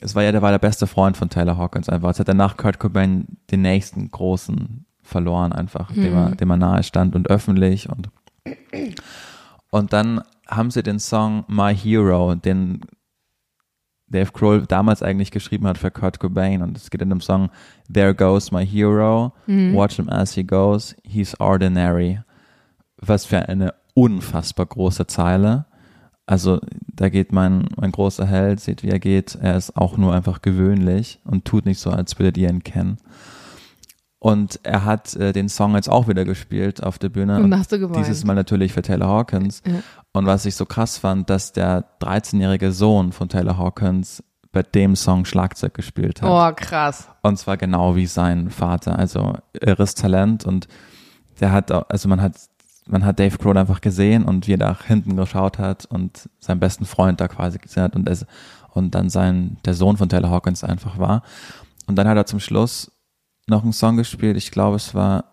[0.00, 2.10] Es war ja, der war der beste Freund von Taylor Hawkins einfach.
[2.10, 6.82] Es hat danach Kurt Cobain den nächsten großen verloren einfach, dem, er, dem er nahe
[6.82, 8.10] stand und öffentlich und
[9.70, 12.80] und dann haben sie den Song My Hero, den
[14.10, 17.50] Dave Grohl damals eigentlich geschrieben hat für Kurt Cobain und es geht in dem Song
[17.92, 19.32] There goes my hero,
[19.74, 22.20] watch him as he goes, he's ordinary.
[22.96, 25.66] Was für eine unfassbar große Zeile.
[26.26, 26.60] Also
[26.94, 30.42] da geht mein, mein großer Held, seht wie er geht, er ist auch nur einfach
[30.42, 32.98] gewöhnlich und tut nicht so, als würdet ihr ihn kennen.
[34.20, 37.42] Und er hat äh, den Song jetzt auch wieder gespielt auf der Bühne.
[37.42, 37.96] Und hast du geweint.
[37.96, 39.62] Dieses Mal natürlich für Taylor Hawkins.
[39.66, 39.82] Ja.
[40.12, 44.94] Und was ich so krass fand, dass der 13-jährige Sohn von Taylor Hawkins bei dem
[44.94, 46.28] Song Schlagzeug gespielt hat.
[46.28, 47.08] Oh, krass.
[47.22, 48.98] Und zwar genau wie sein Vater.
[48.98, 50.68] Also irres Talent und
[51.40, 52.34] der hat, also man hat
[52.86, 56.60] man hat Dave Grohl einfach gesehen und wie er nach hinten geschaut hat und seinen
[56.60, 58.26] besten Freund da quasi gesehen hat und, es,
[58.70, 61.22] und dann sein, der Sohn von Taylor Hawkins einfach war.
[61.86, 62.90] Und dann hat er zum Schluss
[63.50, 65.24] noch einen Song gespielt, ich glaube es war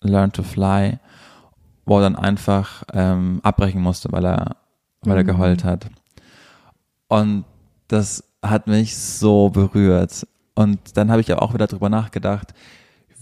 [0.00, 0.98] Learn to Fly,
[1.84, 4.56] wo er dann einfach ähm, abbrechen musste, weil er,
[5.02, 5.18] weil mhm.
[5.18, 5.86] er geheult hat.
[7.08, 7.44] Und
[7.88, 10.26] das hat mich so berührt.
[10.54, 12.54] Und dann habe ich ja auch wieder drüber nachgedacht,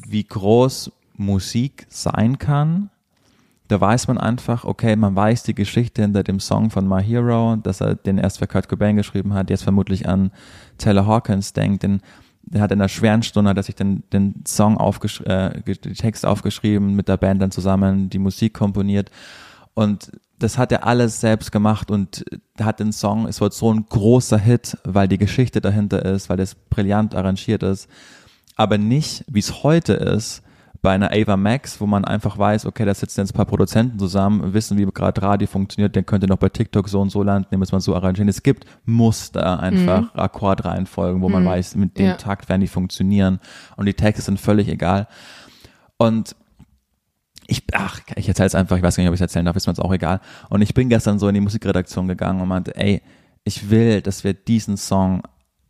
[0.07, 2.91] wie groß Musik sein kann.
[3.69, 7.57] Da weiß man einfach, okay, man weiß die Geschichte hinter dem Song von My Hero,
[7.57, 10.31] dass er den erst für Kurt Cobain geschrieben hat, jetzt vermutlich an
[10.79, 12.01] Taylor Hawkins denkt, den
[12.55, 15.95] der hat in einer schweren Stunde, hat er sich den, den Song aufgeschrieben, äh, den
[15.95, 19.11] Text aufgeschrieben, mit der Band dann zusammen die Musik komponiert.
[19.75, 22.25] Und das hat er alles selbst gemacht und
[22.61, 26.37] hat den Song, es wird so ein großer Hit, weil die Geschichte dahinter ist, weil
[26.37, 27.89] das brillant arrangiert ist,
[28.55, 30.43] aber nicht, wie es heute ist,
[30.85, 33.99] bei einer Ava Max, wo man einfach weiß, okay, da sitzen jetzt ein paar Produzenten
[33.99, 37.49] zusammen, wissen, wie gerade Radio funktioniert, der könnte noch bei TikTok so und so landen,
[37.51, 38.29] den muss man so arrangieren.
[38.29, 40.21] Es gibt Muster einfach, mhm.
[40.21, 41.47] Akkordreihenfolgen, wo man mhm.
[41.47, 42.17] weiß, mit dem ja.
[42.17, 43.41] Takt werden die funktionieren
[43.79, 45.09] und die Texte sind völlig egal.
[45.97, 46.37] Und
[47.47, 49.57] ich, ach, ich erzähle es einfach, ich weiß gar nicht, ob ich es erzählen darf,
[49.57, 50.21] ist mir jetzt auch egal.
[50.51, 53.01] Und ich bin gestern so in die Musikredaktion gegangen und meinte, ey,
[53.45, 55.23] ich will, dass wir diesen Song,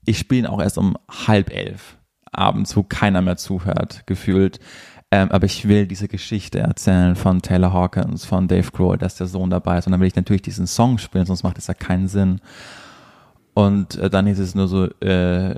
[0.04, 1.98] ich spiele ihn auch erst um halb elf
[2.34, 4.58] abends, wo keiner mehr zuhört, gefühlt.
[5.14, 9.28] Ähm, aber ich will diese Geschichte erzählen von Taylor Hawkins, von Dave Grohl, dass der
[9.28, 9.86] Sohn dabei ist.
[9.86, 12.40] Und dann will ich natürlich diesen Song spielen, sonst macht es ja keinen Sinn.
[13.54, 15.54] Und äh, dann ist es nur so, äh,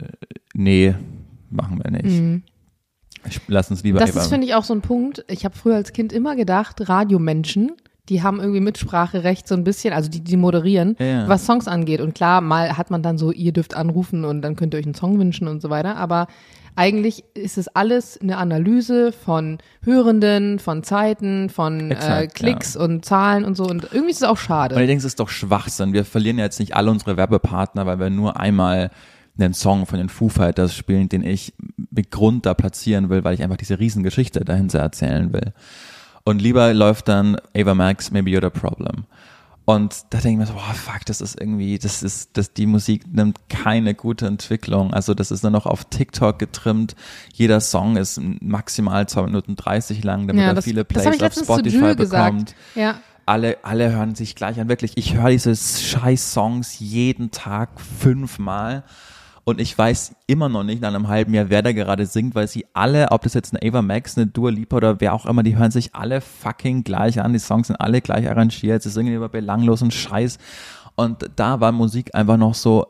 [0.52, 0.94] nee,
[1.48, 2.20] machen wir nicht.
[2.20, 2.42] Mhm.
[3.26, 3.98] Ich, lass uns lieber.
[3.98, 5.24] Das ist, finde ich, auch so ein Punkt.
[5.26, 7.72] Ich habe früher als Kind immer gedacht, Radiomenschen,
[8.10, 11.26] die haben irgendwie Mitspracherecht so ein bisschen, also die, die moderieren, ja.
[11.28, 12.02] was Songs angeht.
[12.02, 14.84] Und klar, mal hat man dann so, ihr dürft anrufen und dann könnt ihr euch
[14.84, 15.96] einen Song wünschen und so weiter.
[15.96, 16.26] Aber
[16.76, 22.82] eigentlich ist es alles eine Analyse von Hörenden, von Zeiten, von Exakt, äh, Klicks ja.
[22.82, 23.64] und Zahlen und so.
[23.64, 24.74] Und irgendwie ist es auch schade.
[24.74, 25.94] Ich denke, es ist doch Schwachsinn.
[25.94, 28.90] Wir verlieren ja jetzt nicht alle unsere Werbepartner, weil wir nur einmal
[29.38, 31.54] einen Song von den Foo Fighters spielen, den ich
[31.90, 35.52] mit Grund da platzieren will, weil ich einfach diese Riesengeschichte dahinter erzählen will.
[36.24, 39.04] Und lieber läuft dann Ava Max, Maybe You're the Problem.
[39.68, 42.66] Und da denke ich mir so, boah, fuck, das ist irgendwie, das ist, dass die
[42.66, 44.94] Musik nimmt keine gute Entwicklung.
[44.94, 46.94] Also das ist nur noch auf TikTok getrimmt.
[47.32, 51.96] Jeder Song ist maximal zwei Minuten dreißig lang, damit ja, er viele Plays auf Spotify
[51.96, 52.54] bekommt.
[52.76, 53.00] Ja.
[53.26, 54.68] Alle, alle hören sich gleich an.
[54.68, 58.84] Wirklich, ich höre diese scheiß Songs jeden Tag fünfmal.
[59.48, 62.48] Und ich weiß immer noch nicht nach einem halben Jahr, wer da gerade singt, weil
[62.48, 65.44] sie alle, ob das jetzt eine Ava Max, eine Dua Lipa oder wer auch immer,
[65.44, 67.32] die hören sich alle fucking gleich an.
[67.32, 68.82] Die Songs sind alle gleich arrangiert.
[68.82, 70.38] Sie singen über belanglosen Scheiß.
[70.96, 72.86] Und da war Musik einfach noch so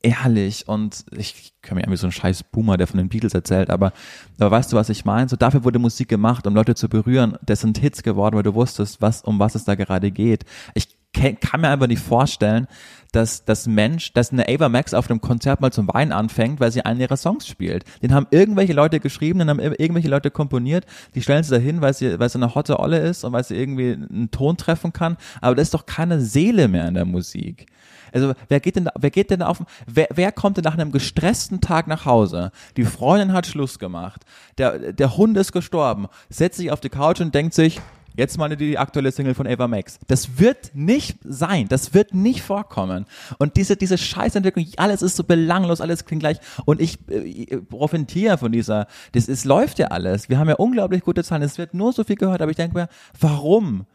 [0.00, 3.68] ehrlich und ich kann mir irgendwie so ein scheiß Boomer, der von den Beatles erzählt,
[3.68, 3.92] aber,
[4.38, 5.28] aber weißt du, was ich meine?
[5.28, 7.36] So dafür wurde Musik gemacht, um Leute zu berühren.
[7.44, 10.44] Das sind Hits geworden, weil du wusstest, was, um was es da gerade geht.
[10.74, 12.66] Ich kann mir einfach nicht vorstellen,
[13.12, 16.70] dass das Mensch, dass eine Ava Max auf einem Konzert mal zum Weinen anfängt, weil
[16.70, 17.84] sie einen ihrer Songs spielt.
[18.02, 20.84] Den haben irgendwelche Leute geschrieben, den haben irgendwelche Leute komponiert,
[21.14, 23.56] die stellen sie dahin, weil sie, weil sie eine hotte Olle ist und weil sie
[23.56, 25.16] irgendwie einen Ton treffen kann.
[25.40, 27.66] Aber da ist doch keine Seele mehr in der Musik.
[28.12, 31.60] Also wer geht denn, wer geht denn auf, wer, wer kommt denn nach einem gestressten
[31.60, 32.52] Tag nach Hause?
[32.76, 34.24] Die Freundin hat Schluss gemacht,
[34.56, 37.80] der, der Hund ist gestorben, setzt sich auf die Couch und denkt sich,
[38.18, 40.00] Jetzt mal die aktuelle Single von Ava Max.
[40.08, 41.68] Das wird nicht sein.
[41.68, 43.06] Das wird nicht vorkommen.
[43.38, 46.38] Und diese, diese Scheißentwicklung, alles ist so belanglos, alles klingt gleich.
[46.64, 50.28] Und ich, ich äh, profitiere von dieser, das es läuft ja alles.
[50.28, 51.42] Wir haben ja unglaublich gute Zahlen.
[51.42, 52.88] Es wird nur so viel gehört, aber ich denke mir,
[53.20, 53.86] warum?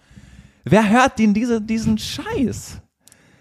[0.63, 2.79] Wer hört denn diese, diesen Scheiß?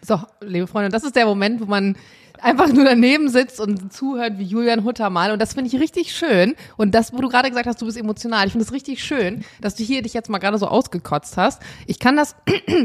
[0.04, 1.94] So, liebe Freunde, das ist der Moment, wo man
[2.42, 5.32] einfach nur daneben sitzt und zuhört wie Julian Hutter mal.
[5.32, 6.54] Und das finde ich richtig schön.
[6.76, 9.44] Und das, wo du gerade gesagt hast, du bist emotional, ich finde es richtig schön,
[9.60, 11.62] dass du hier dich jetzt mal gerade so ausgekotzt hast.
[11.86, 12.34] Ich kann das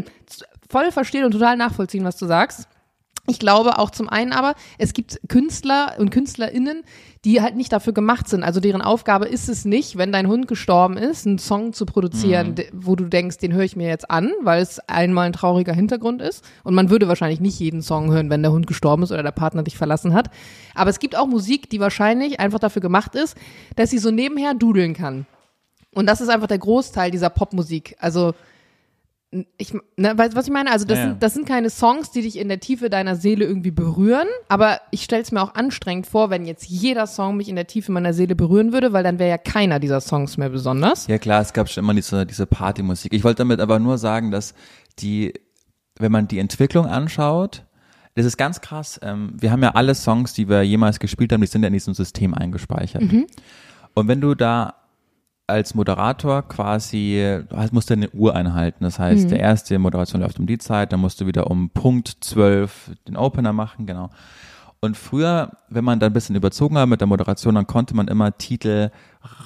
[0.70, 2.68] voll verstehen und total nachvollziehen, was du sagst.
[3.30, 6.84] Ich glaube auch zum einen aber, es gibt Künstler und KünstlerInnen,
[7.26, 8.42] die halt nicht dafür gemacht sind.
[8.42, 12.52] Also deren Aufgabe ist es nicht, wenn dein Hund gestorben ist, einen Song zu produzieren,
[12.52, 12.64] mhm.
[12.72, 16.22] wo du denkst, den höre ich mir jetzt an, weil es einmal ein trauriger Hintergrund
[16.22, 16.46] ist.
[16.64, 19.32] Und man würde wahrscheinlich nicht jeden Song hören, wenn der Hund gestorben ist oder der
[19.32, 20.30] Partner dich verlassen hat.
[20.74, 23.36] Aber es gibt auch Musik, die wahrscheinlich einfach dafür gemacht ist,
[23.76, 25.26] dass sie so nebenher dudeln kann.
[25.94, 27.98] Und das ist einfach der Großteil dieser Popmusik.
[28.00, 28.36] Also
[29.58, 30.72] ich, ne, weißt du, was ich meine?
[30.72, 31.10] Also das, ja, ja.
[31.12, 34.80] Sind, das sind keine Songs, die dich in der Tiefe deiner Seele irgendwie berühren, aber
[34.92, 37.92] ich stelle es mir auch anstrengend vor, wenn jetzt jeder Song mich in der Tiefe
[37.92, 41.08] meiner Seele berühren würde, weil dann wäre ja keiner dieser Songs mehr besonders.
[41.08, 43.14] Ja klar, es gab schon immer diese, diese Partymusik.
[43.14, 44.54] Ich wollte damit aber nur sagen, dass
[45.00, 45.34] die,
[45.98, 47.66] wenn man die Entwicklung anschaut,
[48.16, 49.00] das ist ganz krass.
[49.04, 51.74] Ähm, wir haben ja alle Songs, die wir jemals gespielt haben, die sind ja in
[51.74, 53.04] diesem System eingespeichert.
[53.04, 53.28] Mhm.
[53.94, 54.74] Und wenn du da
[55.48, 58.84] als Moderator quasi, du musst eine Uhr einhalten.
[58.84, 62.18] Das heißt, der erste Moderation läuft um die Zeit, dann musst du wieder um Punkt
[62.20, 64.10] 12 den Opener machen, genau.
[64.80, 68.08] Und früher, wenn man dann ein bisschen überzogen hat mit der Moderation, dann konnte man
[68.08, 68.92] immer Titel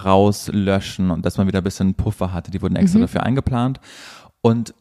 [0.04, 2.52] rauslöschen und dass man wieder ein bisschen Puffer hatte.
[2.52, 3.80] Die wurden extra dafür eingeplant.
[4.42, 4.74] Und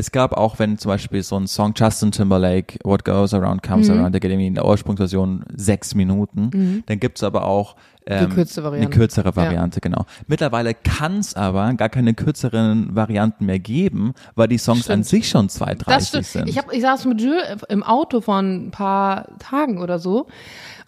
[0.00, 3.88] es gab auch, wenn zum Beispiel so ein Song Justin Timberlake, What Goes Around Comes
[3.88, 3.98] Mhm.
[3.98, 7.76] Around, der geht irgendwie in der Ursprungsversion sechs Minuten, dann gibt's aber auch
[8.06, 8.86] ähm, Gekürzte Variante.
[8.88, 10.06] eine kürzere Variante, genau.
[10.26, 15.06] Mittlerweile kann es aber gar keine kürzeren Varianten mehr geben, weil die Songs an Stimmt.
[15.06, 16.24] sich schon 2,30 Das stimmt.
[16.26, 16.48] sind.
[16.48, 20.26] Ich, hab, ich saß mit Jules im Auto vor ein paar Tagen oder so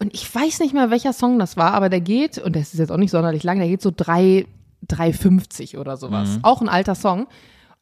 [0.00, 2.80] und ich weiß nicht mehr, welcher Song das war, aber der geht, und das ist
[2.80, 4.46] jetzt auch nicht sonderlich lang, der geht so 3,
[4.88, 6.30] 3,50 oder sowas.
[6.36, 6.38] Mhm.
[6.44, 7.26] Auch ein alter Song.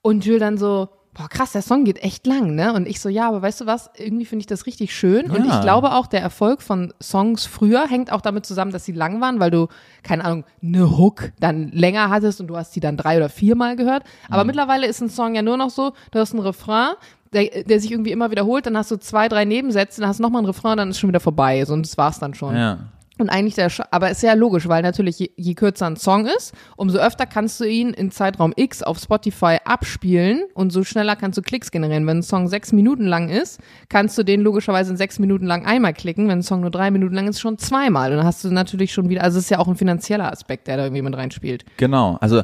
[0.03, 0.89] Und Jules dann so,
[1.21, 2.73] boah krass, der Song geht echt lang, ne?
[2.73, 5.31] Und ich so, ja, aber weißt du was, irgendwie finde ich das richtig schön.
[5.31, 5.57] Und Ja.
[5.57, 9.21] ich glaube auch, der Erfolg von Songs früher hängt auch damit zusammen, dass sie lang
[9.21, 9.69] waren, weil du,
[10.03, 13.77] keine Ahnung, eine Hook dann länger hattest und du hast die dann drei oder viermal
[13.77, 14.05] gehört.
[14.29, 14.35] Mhm.
[14.35, 16.95] Aber mittlerweile ist ein Song ja nur noch so, du hast einen Refrain,
[17.35, 20.23] der, der sich irgendwie immer wiederholt, dann hast du zwei, drei Nebensätze, dann hast du
[20.23, 21.63] nochmal einen Refrain, dann ist schon wieder vorbei.
[21.67, 22.57] So, und das war's dann schon.
[22.57, 22.79] ja.
[23.21, 26.55] Und eigentlich der, aber ist ja logisch, weil natürlich je, je kürzer ein Song ist,
[26.77, 31.39] umso öfter kannst du ihn in Zeitraum X auf Spotify abspielen und so schneller kannst
[31.39, 32.07] du Klicks generieren.
[32.07, 35.67] Wenn ein Song sechs Minuten lang ist, kannst du den logischerweise in sechs Minuten lang
[35.67, 36.29] einmal klicken.
[36.29, 38.11] Wenn ein Song nur drei Minuten lang ist, schon zweimal.
[38.11, 40.67] Und dann hast du natürlich schon wieder, also es ist ja auch ein finanzieller Aspekt,
[40.67, 41.65] der da irgendwie mit reinspielt.
[41.77, 42.43] Genau, also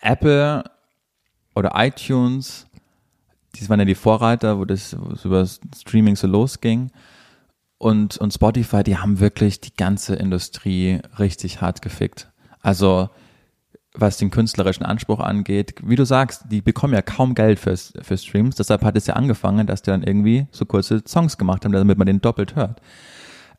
[0.00, 0.64] Apple
[1.54, 2.66] oder iTunes,
[3.54, 6.90] die waren ja die Vorreiter, wo das wo es über Streaming so losging.
[7.82, 12.30] Und, und Spotify, die haben wirklich die ganze Industrie richtig hart gefickt.
[12.60, 13.10] Also
[13.92, 18.16] was den künstlerischen Anspruch angeht, wie du sagst, die bekommen ja kaum Geld für, für
[18.16, 18.54] Streams.
[18.54, 21.98] Deshalb hat es ja angefangen, dass die dann irgendwie so kurze Songs gemacht haben, damit
[21.98, 22.80] man den doppelt hört.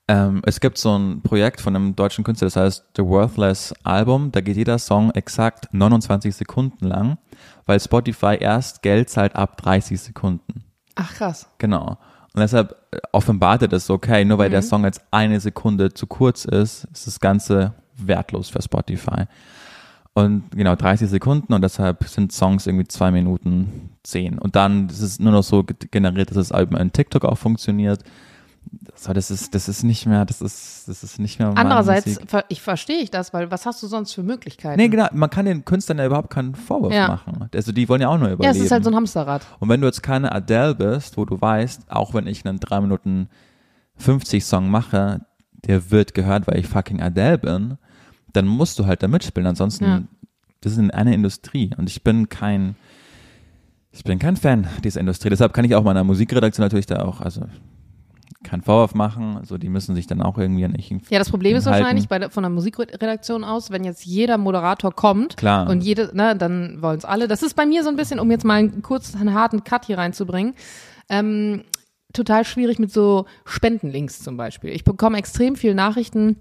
[0.08, 4.32] Ähm, es gibt so ein Projekt von einem deutschen Künstler, das heißt The Worthless Album.
[4.32, 7.18] Da geht jeder Song exakt 29 Sekunden lang,
[7.66, 10.64] weil Spotify erst Geld zahlt ab 30 Sekunden.
[10.96, 11.50] Ach krass.
[11.58, 11.98] Genau.
[12.34, 15.94] Und deshalb äh, offenbart er das so, okay, nur weil der Song jetzt eine Sekunde
[15.94, 19.26] zu kurz ist, ist das Ganze wertlos für Spotify.
[20.16, 24.38] Und genau, 30 Sekunden und deshalb sind Songs irgendwie zwei Minuten zehn.
[24.38, 27.38] Und dann ist es nur noch so ge- generiert, dass es eben in TikTok auch
[27.38, 28.04] funktioniert.
[28.96, 31.54] So, das ist, das ist nicht mehr, das ist, das ist nicht mehr.
[31.56, 34.80] Andererseits, ver ich verstehe ich das, weil was hast du sonst für Möglichkeiten?
[34.80, 37.08] Nee, genau, man kann den Künstlern ja überhaupt keinen Vorwurf Ja.
[37.08, 37.50] machen.
[37.54, 38.58] Also die wollen ja auch nur ja, überleben.
[38.58, 39.46] es ist halt so ein Hamsterrad.
[39.60, 42.82] Und wenn du jetzt keine Adele bist, wo du weißt, auch wenn ich einen 3
[42.82, 43.30] Minuten
[43.98, 45.22] 50 Song mache,
[45.66, 47.78] der wird gehört, weil ich fucking Adele bin,
[48.34, 49.48] dann musst du halt da mitspielen.
[49.48, 50.02] Ansonsten, Ja.
[50.62, 52.76] das ist eine Industrie und ich bin kein,
[53.92, 55.30] ich bin kein Fan dieser Industrie.
[55.30, 57.42] Deshalb kann ich auch meiner Musikredaktion natürlich da auch, also
[58.44, 59.38] keinen Vorwurf machen.
[59.38, 62.20] Also die müssen sich dann auch irgendwie an ich Ja, das Problem ist wahrscheinlich bei
[62.20, 65.70] der, von der Musikredaktion aus, wenn jetzt jeder Moderator kommt Klar.
[65.70, 67.28] und jede, ne, dann wollen es alle.
[67.28, 69.86] Das ist bei mir so ein bisschen, um jetzt mal einen kurzen, einen harten Cut
[69.86, 70.54] hier reinzubringen,
[71.10, 71.64] ähm,
[72.14, 74.72] total schwierig mit so Spendenlinks zum Beispiel.
[74.72, 76.38] Ich bekomme extrem viel Nachrichten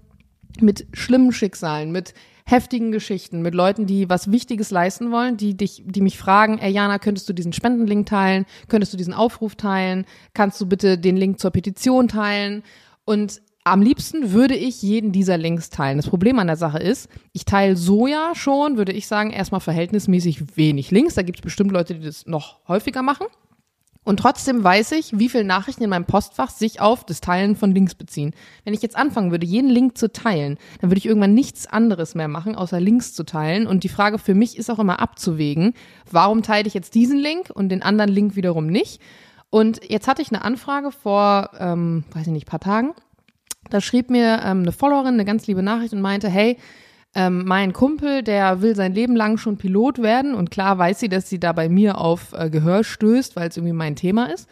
[0.59, 2.13] mit schlimmen Schicksalen, mit
[2.45, 6.71] heftigen Geschichten, mit Leuten, die was Wichtiges leisten wollen, die dich, die mich fragen, ey
[6.71, 8.45] Jana, könntest du diesen Spendenlink teilen?
[8.67, 10.05] Könntest du diesen Aufruf teilen?
[10.33, 12.63] Kannst du bitte den Link zur Petition teilen?
[13.05, 15.97] Und am liebsten würde ich jeden dieser Links teilen.
[15.97, 19.61] Das Problem an der Sache ist, ich teile so ja schon, würde ich sagen, erstmal
[19.61, 21.15] verhältnismäßig wenig Links.
[21.15, 23.27] Da gibt es bestimmt Leute, die das noch häufiger machen.
[24.03, 27.73] Und trotzdem weiß ich, wie viele Nachrichten in meinem Postfach sich auf das Teilen von
[27.73, 28.33] Links beziehen.
[28.65, 32.13] Wenn ich jetzt anfangen würde, jeden Link zu teilen, dann würde ich irgendwann nichts anderes
[32.15, 33.65] mehr machen, außer Links zu teilen.
[33.65, 35.73] Und die Frage für mich ist auch immer abzuwägen,
[36.11, 39.01] warum teile ich jetzt diesen Link und den anderen Link wiederum nicht?
[39.49, 42.93] Und jetzt hatte ich eine Anfrage vor, ähm, weiß ich nicht, paar Tagen.
[43.69, 46.57] Da schrieb mir ähm, eine Followerin eine ganz liebe Nachricht und meinte, hey,
[47.15, 51.09] ähm, mein Kumpel, der will sein Leben lang schon Pilot werden und klar weiß sie,
[51.09, 54.49] dass sie da bei mir auf äh, Gehör stößt, weil es irgendwie mein Thema ist.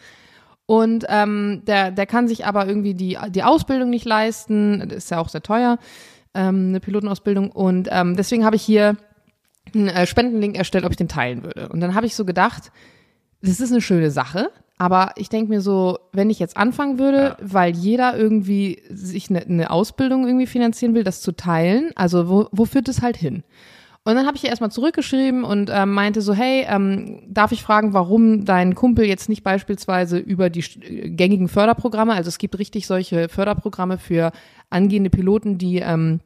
[0.67, 5.11] Und ähm, der, der kann sich aber irgendwie die, die Ausbildung nicht leisten, das ist
[5.11, 5.79] ja auch sehr teuer,
[6.33, 7.51] ähm, eine Pilotenausbildung.
[7.51, 8.95] Und ähm, deswegen habe ich hier
[9.73, 11.69] einen äh, Spendenlink erstellt, ob ich den teilen würde.
[11.69, 12.71] Und dann habe ich so gedacht,
[13.41, 14.51] das ist eine schöne Sache,
[14.81, 19.41] aber ich denke mir so, wenn ich jetzt anfangen würde, weil jeder irgendwie sich eine,
[19.41, 23.43] eine Ausbildung irgendwie finanzieren will, das zu teilen, also wo, wo führt es halt hin?
[24.05, 27.61] Und dann habe ich ihr erstmal zurückgeschrieben und ähm, meinte so, hey, ähm, darf ich
[27.61, 32.57] fragen, warum dein Kumpel jetzt nicht beispielsweise über die äh, gängigen Förderprogramme, also es gibt
[32.57, 34.31] richtig solche Förderprogramme für
[34.71, 36.21] angehende Piloten, die ähm,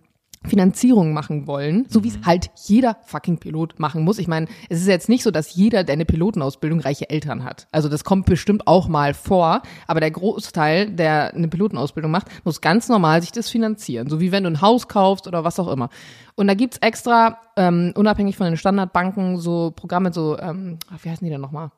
[0.46, 4.20] Finanzierung machen wollen, so wie es halt jeder fucking Pilot machen muss.
[4.20, 7.68] Ich meine, es ist jetzt nicht so, dass jeder, der eine Pilotenausbildung, reiche Eltern hat.
[7.72, 12.62] Also das kommt bestimmt auch mal vor, aber der Großteil, der eine Pilotenausbildung macht, muss
[12.62, 14.10] ganz normal sich das finanzieren.
[14.10, 15.90] So wie wenn du ein Haus kaufst oder was auch immer.
[16.36, 21.26] Und da gibt's extra, ähm, unabhängig von den Standardbanken, so Programme, so, ähm, wie heißen
[21.26, 21.72] die denn nochmal?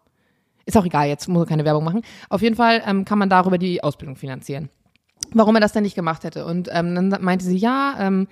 [0.66, 2.02] Ist auch egal, jetzt muss er keine Werbung machen.
[2.30, 4.70] Auf jeden Fall ähm, kann man darüber die Ausbildung finanzieren
[5.34, 6.46] warum er das denn nicht gemacht hätte.
[6.46, 8.28] Und ähm, dann meinte sie, ja, ähm,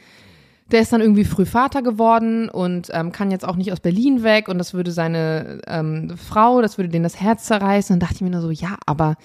[0.72, 4.24] der ist dann irgendwie früh Vater geworden und ähm, kann jetzt auch nicht aus Berlin
[4.24, 7.94] weg und das würde seine ähm, Frau, das würde denen das Herz zerreißen.
[7.94, 9.16] Und dann dachte ich mir nur so, ja, aber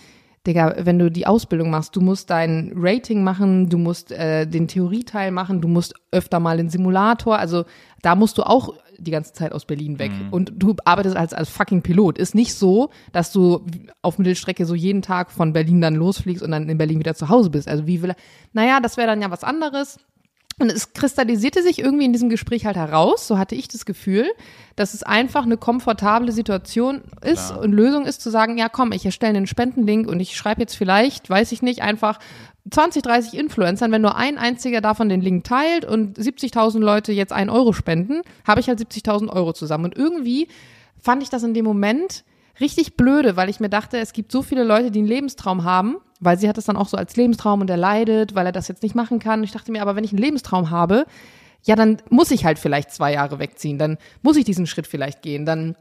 [0.46, 4.68] Digga, wenn du die Ausbildung machst, du musst dein Rating machen, du musst äh, den
[4.68, 7.64] Theorieteil machen, du musst öfter mal den Simulator, also
[8.02, 10.12] da musst du auch die ganze Zeit aus Berlin weg.
[10.12, 10.28] Mhm.
[10.30, 12.18] Und du arbeitest als, als fucking Pilot.
[12.18, 13.64] Ist nicht so, dass du
[14.03, 17.28] auf Mittelstrecke so jeden Tag von Berlin dann losfliegst und dann in Berlin wieder zu
[17.28, 17.68] Hause bist.
[17.68, 18.16] Also wie will er,
[18.53, 19.98] naja, das wäre dann ja was anderes.
[20.61, 24.26] Und es kristallisierte sich irgendwie in diesem Gespräch halt heraus, so hatte ich das Gefühl,
[24.76, 27.61] dass es einfach eine komfortable Situation ist Klar.
[27.61, 30.74] und Lösung ist zu sagen, ja komm, ich erstelle einen Spendenlink und ich schreibe jetzt
[30.74, 32.18] vielleicht, weiß ich nicht, einfach
[32.70, 37.32] 20, 30 Influencern, wenn nur ein einziger davon den Link teilt und 70.000 Leute jetzt
[37.32, 39.86] einen Euro spenden, habe ich halt 70.000 Euro zusammen.
[39.86, 40.48] Und irgendwie
[41.00, 42.22] fand ich das in dem Moment
[42.61, 45.96] richtig blöde, weil ich mir dachte, es gibt so viele Leute, die einen Lebenstraum haben,
[46.20, 48.68] weil sie hat es dann auch so als Lebenstraum und er leidet, weil er das
[48.68, 49.42] jetzt nicht machen kann.
[49.42, 51.06] Ich dachte mir, aber wenn ich einen Lebenstraum habe,
[51.62, 55.22] ja, dann muss ich halt vielleicht zwei Jahre wegziehen, dann muss ich diesen Schritt vielleicht
[55.22, 55.76] gehen, dann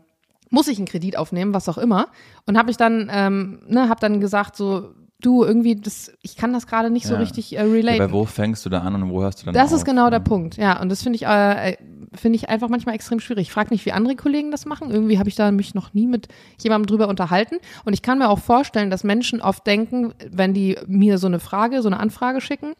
[0.50, 2.08] muss ich einen Kredit aufnehmen, was auch immer.
[2.46, 6.54] Und habe ich dann, ähm, ne, habe dann gesagt so, du irgendwie das, ich kann
[6.54, 7.10] das gerade nicht ja.
[7.12, 7.98] so richtig äh, relate.
[7.98, 9.80] Ja, aber wo fängst du da an und wo hörst du dann Das auf?
[9.80, 10.10] ist genau ja.
[10.12, 10.80] der Punkt, ja.
[10.82, 11.78] Und das finde ich, äh,
[12.14, 13.48] finde ich einfach manchmal extrem schwierig.
[13.48, 14.92] Ich frage nicht, wie andere Kollegen das machen.
[14.92, 16.28] Irgendwie habe ich da mich noch nie mit
[16.62, 17.58] jemandem drüber unterhalten.
[17.86, 21.40] Und ich kann mir auch vorstellen, dass Menschen oft denken, wenn die mir so eine
[21.40, 22.74] Frage, so eine Anfrage schicken,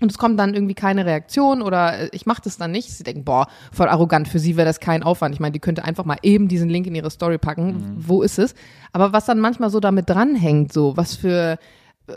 [0.00, 2.90] und es kommt dann irgendwie keine Reaktion oder äh, ich mache das dann nicht.
[2.90, 5.34] Sie denken, boah, voll arrogant, für sie wäre das kein Aufwand.
[5.34, 7.66] Ich meine, die könnte einfach mal eben diesen Link in ihre Story packen.
[7.66, 7.94] Mhm.
[7.96, 8.54] Wo ist es?
[8.92, 11.58] Aber was dann manchmal so damit dranhängt, so was für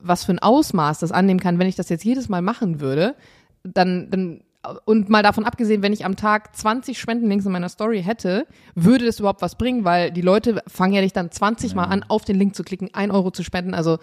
[0.02, 3.16] was für ein Ausmaß das annehmen kann, wenn ich das jetzt jedes Mal machen würde,
[3.64, 4.42] dann, dann
[4.86, 9.06] und mal davon abgesehen, wenn ich am Tag 20 Spendenlinks in meiner Story hätte, würde
[9.06, 11.76] das überhaupt was bringen, weil die Leute fangen ja nicht dann 20 ja.
[11.76, 13.74] Mal an, auf den Link zu klicken, ein Euro zu spenden.
[13.74, 14.00] Also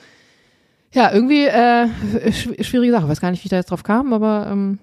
[0.93, 2.32] ja, irgendwie äh,
[2.62, 3.09] schwierige Sache.
[3.09, 4.78] Weiß gar nicht, wie ich da jetzt drauf kam, aber ähm,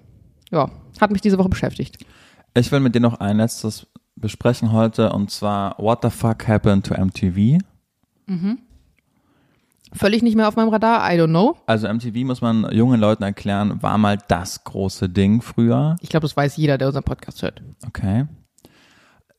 [0.50, 1.98] ja, hat mich diese Woche beschäftigt.
[2.54, 3.86] Ich will mit dir noch ein letztes
[4.16, 7.62] besprechen heute und zwar What the fuck happened to MTV?
[8.26, 8.58] Mhm.
[9.92, 11.56] Völlig nicht mehr auf meinem Radar, I don't know.
[11.66, 15.96] Also MTV muss man jungen Leuten erklären, war mal das große Ding früher.
[16.00, 17.62] Ich glaube, das weiß jeder, der unseren Podcast hört.
[17.86, 18.26] Okay.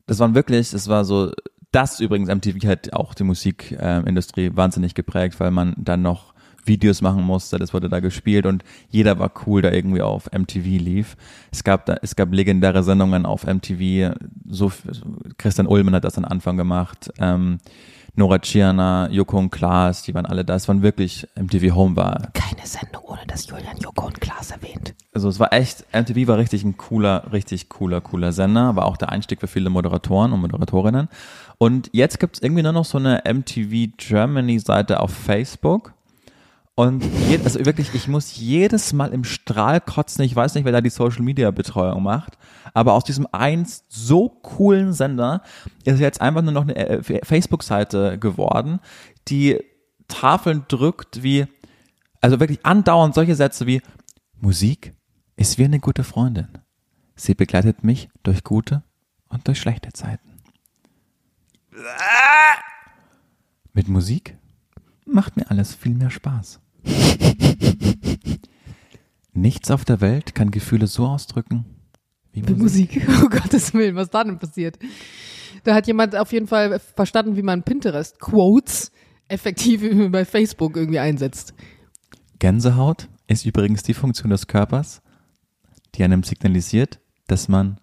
[0.08, 1.32] Das waren wirklich, das war so,
[1.72, 6.34] das übrigens, MTV hat auch die Musikindustrie äh, wahnsinnig geprägt, weil man dann noch
[6.66, 10.66] Videos machen musste, das wurde da gespielt und jeder war cool, da irgendwie auf MTV
[10.66, 11.18] lief.
[11.52, 14.16] Es gab da, es gab legendäre Sendungen auf MTV,
[14.48, 14.72] so
[15.38, 17.12] Christian Ullmann hat das am Anfang gemacht.
[17.20, 17.60] Ähm,
[18.16, 20.56] Nora Tschirner, Joko und Klaas, die waren alle da.
[20.56, 22.30] Es waren wirklich, MTV Home war.
[22.34, 24.94] Keine Sendung, ohne dass Julian Joko und Klaas erwähnt.
[25.14, 28.98] Also es war echt, MTV war richtig ein cooler, richtig cooler, cooler Sender, war auch
[28.98, 31.08] der Einstieg für viele Moderatoren und Moderatorinnen.
[31.58, 35.94] Und jetzt gibt es irgendwie nur noch so eine MTV Germany Seite auf Facebook.
[36.80, 40.24] Und je, also wirklich, ich muss jedes Mal im Strahl kotzen.
[40.24, 42.38] Ich weiß nicht, wer da die Social Media Betreuung macht.
[42.74, 45.42] Aber aus diesem einst so coolen Sender
[45.84, 48.80] ist jetzt einfach nur noch eine äh, Facebook-Seite geworden,
[49.28, 49.60] die
[50.08, 51.48] Tafeln drückt wie,
[52.22, 53.82] also wirklich andauernd solche Sätze wie,
[54.40, 54.94] Musik
[55.36, 56.48] ist wie eine gute Freundin.
[57.14, 58.84] Sie begleitet mich durch gute
[59.28, 60.40] und durch schlechte Zeiten.
[63.74, 64.38] Mit Musik
[65.06, 66.62] macht mir alles viel mehr Spaß.
[69.34, 71.66] Nichts auf der Welt kann Gefühle so ausdrücken
[72.32, 72.58] wie Musik.
[72.58, 73.08] Musik.
[73.24, 74.78] Oh Gottes Willen, was da denn passiert?
[75.64, 78.92] Da hat jemand auf jeden Fall verstanden, wie man Pinterest-Quotes
[79.28, 81.54] effektiv bei Facebook irgendwie einsetzt.
[82.40, 85.02] Gänsehaut ist übrigens die Funktion des Körpers,
[85.96, 87.80] die einem signalisiert, dass man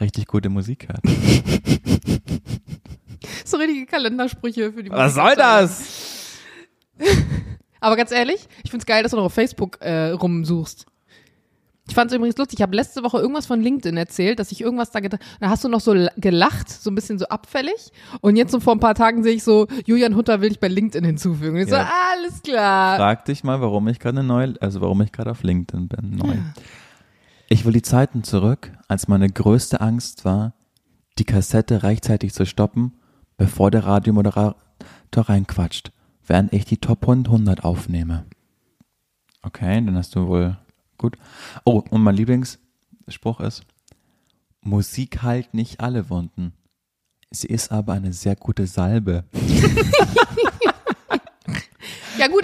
[0.00, 1.02] richtig gute Musik hört.
[3.44, 5.04] so richtige Kalendersprüche für die Musik.
[5.04, 6.38] Was soll das?
[7.80, 10.86] Aber ganz ehrlich, ich find's geil, dass du noch auf Facebook äh, rumsuchst.
[11.90, 12.60] Ich fand's übrigens lustig.
[12.60, 15.64] Ich habe letzte Woche irgendwas von LinkedIn erzählt, dass ich irgendwas da gedacht Da hast
[15.64, 17.90] du noch so gelacht, so ein bisschen so abfällig.
[18.20, 20.68] Und jetzt so vor ein paar Tagen sehe ich so, Julian Hutter will ich bei
[20.68, 21.56] LinkedIn hinzufügen.
[21.56, 21.84] Und ich ja.
[21.84, 22.96] so, alles klar.
[22.96, 26.34] Frag dich mal, warum ich gerade neu, also warum ich gerade auf LinkedIn bin, neu.
[26.34, 26.54] Ja.
[27.48, 30.52] Ich will die Zeiten zurück, als meine größte Angst war,
[31.18, 32.92] die Kassette rechtzeitig zu stoppen,
[33.36, 34.54] bevor der Radiomoderator
[35.12, 35.90] reinquatscht
[36.30, 38.24] während ich die Top 100 aufnehme.
[39.42, 40.56] Okay, dann hast du wohl
[40.96, 41.16] gut.
[41.64, 42.60] Oh, und mein Lieblings,
[43.08, 43.64] Spruch ist,
[44.60, 46.52] Musik heilt nicht alle Wunden.
[47.32, 49.24] Sie ist aber eine sehr gute Salbe.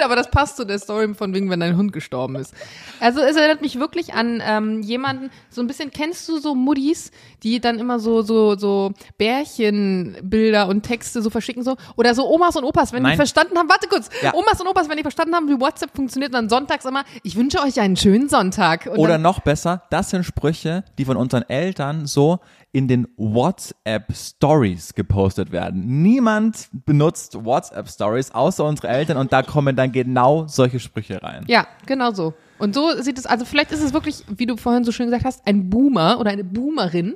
[0.07, 2.55] Aber das passt zu der Story von wegen, wenn dein Hund gestorben ist.
[3.01, 7.11] Also es erinnert mich wirklich an ähm, jemanden, so ein bisschen, kennst du so Muddis,
[7.43, 11.77] die dann immer so, so, so Bärchenbilder und Texte so verschicken so?
[11.97, 13.17] Oder so Omas und Opas, wenn die Nein.
[13.17, 14.33] verstanden haben, warte kurz, Ja.
[14.33, 17.61] Omas und Opas, wenn die verstanden haben, wie WhatsApp funktioniert, dann sonntags immer, ich wünsche
[17.61, 18.87] euch einen schönen Sonntag.
[18.87, 22.39] Und Oder noch besser, das sind Sprüche, die von unseren Eltern so
[22.77, 26.03] in den WhatsApp Stories gepostet werden.
[26.03, 31.47] Niemand benutzt WhatsApp Stories außer unsere Eltern und da kommen dann genau solche Sprüche rein.
[31.49, 32.35] Ja, genau so.
[32.59, 35.25] Und so sieht es, also vielleicht ist es wirklich, wie du vorhin so schön gesagt
[35.25, 37.15] hast, ein Boomer oder eine Boomerin,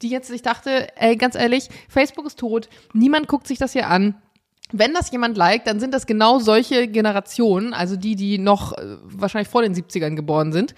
[0.00, 3.88] die jetzt sich dachte, ey, ganz ehrlich, Facebook ist tot, niemand guckt sich das hier
[3.88, 4.14] an.
[4.70, 8.96] Wenn das jemand liked, dann sind das genau solche Generationen, also die, die noch äh,
[9.02, 10.76] wahrscheinlich vor den 70ern geboren sind.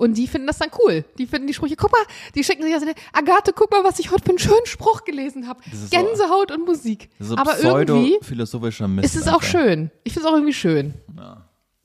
[0.00, 1.04] Und die finden das dann cool.
[1.18, 2.00] Die finden die Sprüche, guck mal,
[2.34, 5.46] die schicken sich also, Agathe, guck mal, was ich heute für einen schönen Spruch gelesen
[5.46, 5.60] habe.
[5.70, 7.10] Das ist so- Gänsehaut und Musik.
[7.18, 9.04] Das so Aber irgendwie pseudo-philosophischer Mist.
[9.04, 9.46] ist es auch einfach.
[9.46, 9.90] schön.
[10.04, 10.94] Ich finde es auch irgendwie schön.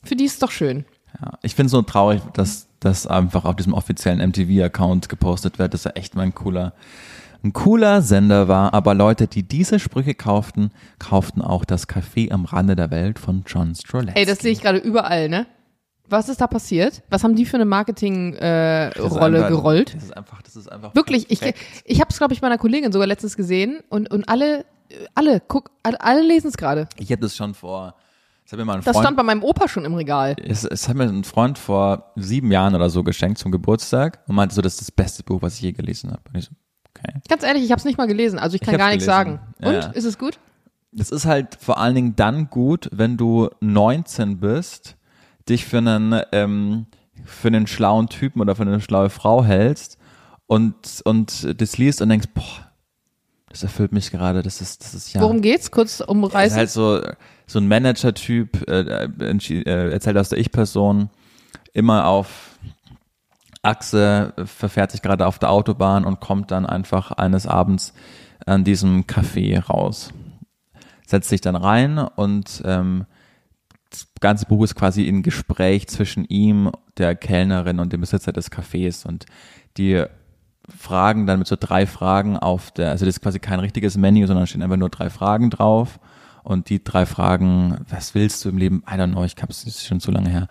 [0.03, 0.86] Für die ist es doch schön.
[1.22, 5.74] Ja, ich finde es so traurig, dass das einfach auf diesem offiziellen MTV-Account gepostet wird,
[5.74, 6.74] dass er echt mal ein cooler,
[7.43, 8.74] ein cooler Sender war.
[8.74, 13.43] Aber Leute, die diese Sprüche kauften, kauften auch das Café am Rande der Welt von
[13.47, 14.20] John Stroletzky.
[14.20, 15.47] Ey, das sehe ich gerade überall, ne?
[16.10, 17.01] Was ist da passiert?
[17.10, 19.95] Was haben die für eine Marketing-Rolle äh, Rolle gerollt?
[19.95, 21.60] Das ist einfach, das ist einfach Wirklich, ich, perfekt.
[21.86, 24.66] ich habe es, glaube ich, meiner Kollegin sogar letztens gesehen und, und alle,
[25.16, 26.88] alle, guck, alle, lesen es gerade.
[26.97, 27.95] Ich habe das schon vor,
[28.43, 30.36] das hat mir mal ein Das Freund, stand bei meinem Opa schon im Regal.
[30.43, 34.36] es, es hat mir ein Freund vor sieben Jahren oder so geschenkt zum Geburtstag und
[34.36, 36.22] meinte so, das ist das beste Buch, was ich je gelesen habe.
[36.32, 36.51] Und ich so,
[36.95, 37.20] okay.
[37.28, 39.39] Ganz ehrlich, ich habe es nicht mal gelesen, also ich kann Ich gar nichts gelesen.
[39.39, 39.39] sagen.
[39.60, 40.38] Ja, Und, ist es gut?
[40.91, 44.95] Das ist halt vor allen Dingen dann gut, wenn du 19 bist,
[45.50, 46.86] dich für einen, ähm,
[47.24, 49.98] für einen schlauen Typen oder für eine schlaue Frau hältst
[50.48, 50.76] und,
[51.06, 52.43] und das liest und denkst, boah,
[53.50, 55.22] das erfüllt mich gerade, das ist, das ist ja.
[55.22, 55.72] Worum geht's?
[55.72, 56.58] Kurz Das ist umreißen.
[56.58, 57.02] halt so,
[57.48, 61.10] so ein Manager-Typ, äh, entschi- äh, erzählt aus der Ich-Person,
[61.74, 62.58] immer auf
[63.62, 67.93] Achse, äh, verfährt sich gerade auf der Autobahn und kommt dann einfach eines Abends
[68.46, 70.12] an diesem Café raus.
[71.08, 73.06] Setzt sich dann rein und ähm,
[73.96, 78.52] das ganze Buch ist quasi ein Gespräch zwischen ihm, der Kellnerin und dem Besitzer des
[78.52, 79.26] Cafés und
[79.78, 80.04] die
[80.70, 84.26] fragen dann mit so drei Fragen auf der, also das ist quasi kein richtiges Menü,
[84.26, 86.00] sondern stehen einfach nur drei Fragen drauf.
[86.43, 88.84] Und die drei Fragen, was willst du im Leben?
[88.88, 90.48] I don't know, ich hab's das ist schon zu lange her.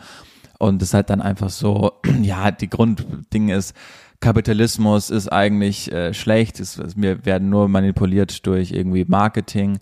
[0.59, 1.93] Und es ist halt dann einfach so,
[2.23, 3.75] ja, die Grundding ist,
[4.21, 9.79] Kapitalismus ist eigentlich äh, schlecht, es- wir werden nur manipuliert durch irgendwie Marketing,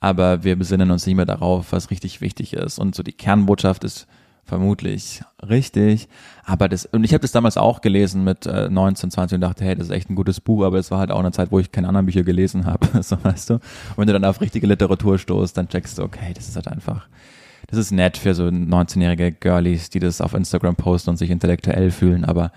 [0.00, 2.78] aber wir besinnen uns nicht mehr darauf, was richtig wichtig ist.
[2.78, 4.06] Und so die Kernbotschaft ist
[4.46, 6.08] vermutlich richtig,
[6.44, 9.64] aber das, und ich habe das damals auch gelesen mit äh, 19, 20 und dachte,
[9.64, 11.58] hey, das ist echt ein gutes Buch, aber es war halt auch eine Zeit, wo
[11.58, 13.54] ich keine anderen Bücher gelesen habe, so weißt du.
[13.54, 13.62] Und
[13.96, 17.08] wenn du dann auf richtige Literatur stoßt, dann checkst du, okay, das ist halt einfach,
[17.66, 21.90] das ist nett für so 19-jährige Girlies, die das auf Instagram posten und sich intellektuell
[21.90, 22.52] fühlen, aber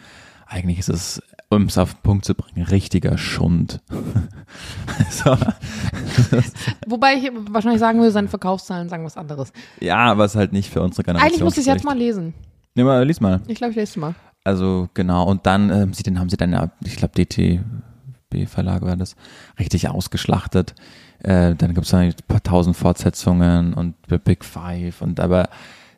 [0.45, 3.81] eigentlich ist es, um es auf den Punkt zu bringen, richtiger Schund.
[5.09, 5.35] so,
[6.87, 9.51] Wobei ich wahrscheinlich sagen würde, seine Verkaufszahlen sagen was anderes.
[9.79, 11.27] ja, aber es halt nicht für unsere Generation.
[11.27, 12.33] Eigentlich muss ich es jetzt mal lesen.
[12.75, 13.41] Nee, mal, lies mal.
[13.47, 14.15] Ich glaube, ich lese es mal.
[14.43, 19.15] Also genau, und dann ähm, sie, dann haben sie dann, ich glaube, DTB-Verlage war das,
[19.59, 20.75] richtig ausgeschlachtet.
[21.23, 25.49] Äh, dann gibt es ein paar tausend Fortsetzungen und Big Five und aber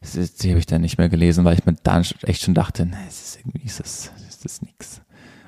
[0.04, 2.98] die habe ich dann nicht mehr gelesen, weil ich mir dann echt schon dachte, ne,
[3.08, 5.02] es ist irgendwie ist das, ist das nix.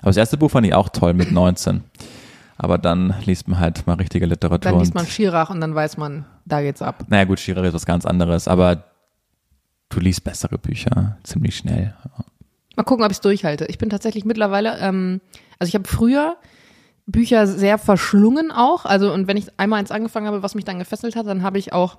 [0.03, 1.81] Aber das erste Buch fand ich auch toll mit 19.
[2.57, 4.71] Aber dann liest man halt mal richtige Literatur.
[4.71, 7.05] Dann liest man Schirach und dann weiß man, da geht's ab.
[7.07, 8.83] naja gut, Schirach ist was ganz anderes, aber
[9.89, 11.95] du liest bessere Bücher ziemlich schnell.
[12.75, 13.65] Mal gucken, ob ich es durchhalte.
[13.65, 15.21] Ich bin tatsächlich mittlerweile, ähm,
[15.57, 16.35] also ich habe früher
[17.05, 18.85] Bücher sehr verschlungen auch.
[18.85, 21.57] Also und wenn ich einmal eins angefangen habe, was mich dann gefesselt hat, dann habe
[21.57, 21.97] ich auch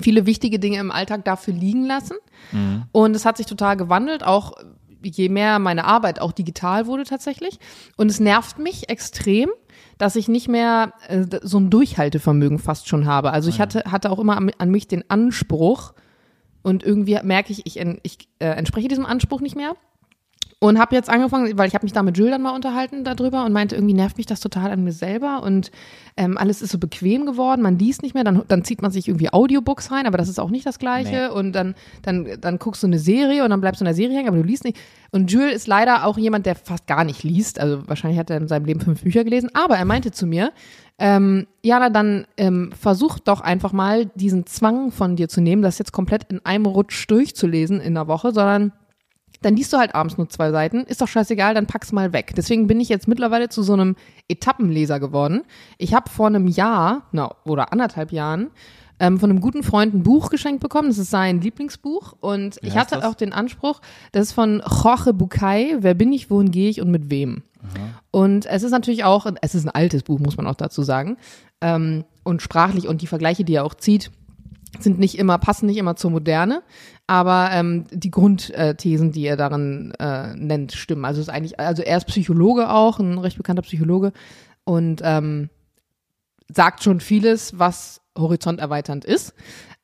[0.00, 2.16] viele wichtige Dinge im Alltag dafür liegen lassen.
[2.92, 4.54] Und es hat sich total gewandelt, auch
[5.02, 7.58] je mehr meine Arbeit auch digital wurde tatsächlich.
[7.96, 9.50] Und es nervt mich extrem,
[9.98, 13.32] dass ich nicht mehr äh, so ein Durchhaltevermögen fast schon habe.
[13.32, 15.92] Also ich hatte, hatte auch immer an, an mich den Anspruch,
[16.62, 19.74] und irgendwie merke ich, ich, ich äh, entspreche diesem Anspruch nicht mehr.
[20.62, 23.46] Und habe jetzt angefangen, weil ich habe mich da mit Jules dann mal unterhalten darüber
[23.46, 25.70] und meinte, irgendwie nervt mich das total an mir selber und
[26.18, 29.08] ähm, alles ist so bequem geworden, man liest nicht mehr, dann, dann zieht man sich
[29.08, 31.38] irgendwie Audiobooks rein, aber das ist auch nicht das Gleiche Nee.
[31.38, 34.18] und dann, dann, dann guckst du eine Serie und dann bleibst du in der Serie
[34.18, 34.76] hängen, aber du liest nicht.
[35.12, 38.36] Und Jules ist leider auch jemand, der fast gar nicht liest, also wahrscheinlich hat er
[38.36, 40.52] in seinem Leben fünf Bücher gelesen, aber er meinte zu mir,
[40.98, 45.78] ähm, Jana, dann ähm, versuch doch einfach mal diesen Zwang von dir zu nehmen, das
[45.78, 48.72] jetzt komplett in einem Rutsch durchzulesen in der Woche, sondern
[49.42, 52.32] dann liest du halt abends nur zwei Seiten, ist doch scheißegal, dann pack's mal weg.
[52.36, 53.96] Deswegen bin ich jetzt mittlerweile zu so einem
[54.28, 55.42] Etappenleser geworden.
[55.78, 58.50] Ich habe vor einem Jahr, na, oder anderthalb Jahren,
[58.98, 60.88] ähm, von einem guten Freund ein Buch geschenkt bekommen.
[60.88, 62.14] Das ist sein Lieblingsbuch.
[62.20, 63.04] Und Wie ich hatte das?
[63.04, 63.80] auch den Anspruch,
[64.12, 67.42] das ist von Jorge Bucay, Wer bin ich, wohin gehe ich und mit wem?
[68.10, 71.16] Und es ist natürlich auch, es ist ein altes Buch, muss man auch dazu sagen.
[71.60, 74.10] Ähm, und sprachlich und die Vergleiche, die er auch zieht,
[74.78, 76.62] sind nicht immer, passen nicht immer zur Moderne,
[77.10, 81.04] aber ähm, die Grundthesen, die er darin äh, nennt, stimmen.
[81.04, 84.12] Also ist eigentlich, also er ist Psychologe auch, ein recht bekannter Psychologe
[84.62, 85.50] und ähm,
[86.54, 89.34] sagt schon vieles, was horizonterweiternd ist.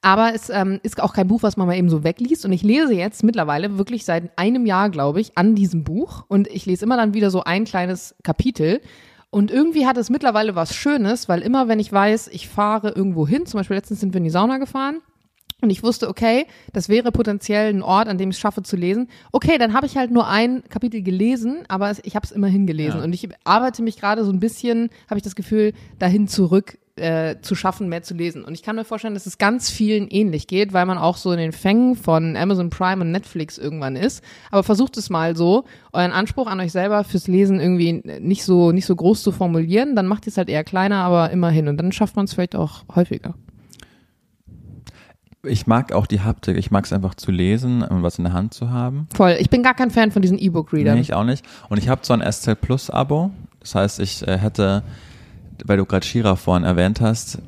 [0.03, 2.45] Aber es ähm, ist auch kein Buch, was man mal eben so wegliest.
[2.45, 6.25] Und ich lese jetzt mittlerweile wirklich seit einem Jahr, glaube ich, an diesem Buch.
[6.29, 8.81] Und ich lese immer dann wieder so ein kleines Kapitel.
[9.31, 13.27] Und irgendwie hat es mittlerweile was Schönes, weil immer, wenn ich weiß, ich fahre irgendwo
[13.27, 15.01] hin, zum Beispiel letztens sind wir in die Sauna gefahren,
[15.63, 18.77] und ich wusste, okay, das wäre potenziell ein Ort, an dem ich es schaffe zu
[18.77, 19.09] lesen.
[19.33, 22.99] Okay, dann habe ich halt nur ein Kapitel gelesen, aber ich habe es immerhin gelesen.
[22.99, 23.05] Ja.
[23.05, 27.37] Und ich arbeite mich gerade so ein bisschen, habe ich das Gefühl, dahin zurück äh,
[27.41, 28.45] zu schaffen, mehr zu lesen.
[28.45, 31.33] Und ich kann mir vorstellen, dass es ganz vielen ähnlich geht, weil man auch so
[31.33, 34.23] in den Fängen von Amazon Prime und Netflix irgendwann ist.
[34.51, 38.73] Aber versucht es mal so, euren Anspruch an euch selber fürs Lesen irgendwie nicht so,
[38.73, 39.97] nicht so groß zu formulieren.
[39.97, 41.69] Dann macht ihr es halt eher kleiner, aber immerhin.
[41.69, 43.35] Und dann schafft man es vielleicht auch häufiger.
[45.49, 46.57] Ich mag auch die Haptik.
[46.57, 49.09] Ich mag es einfach zu lesen und was in der Hand zu haben.
[49.15, 49.37] Voll.
[49.39, 50.95] Ich bin gar kein Fan von diesen E-Book-Readern.
[50.95, 51.45] Nee, ich auch nicht.
[51.69, 53.31] Und ich habe so ein SZ Plus Abo.
[53.61, 54.83] Das heißt, ich äh, hätte,
[55.65, 57.41] weil du gerade Shira vorhin erwähnt hast,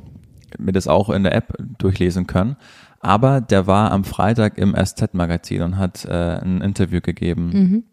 [0.59, 2.57] mir das auch in der App durchlesen können.
[3.01, 7.51] Aber der war am Freitag im SZ-Magazin und hat äh, ein Interview gegeben.
[7.53, 7.85] Mhm.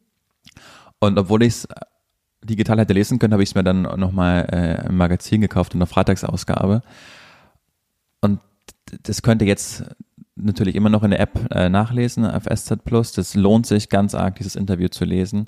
[1.00, 1.68] Und obwohl ich es
[2.44, 5.80] digital hätte lesen können, habe ich es mir dann nochmal äh, im Magazin gekauft in
[5.80, 6.82] der Freitagsausgabe.
[9.04, 9.84] Das könnte jetzt
[10.36, 13.14] natürlich immer noch in der App äh, nachlesen auf SZ Plus.
[13.14, 15.48] Das lohnt sich ganz arg, dieses Interview zu lesen.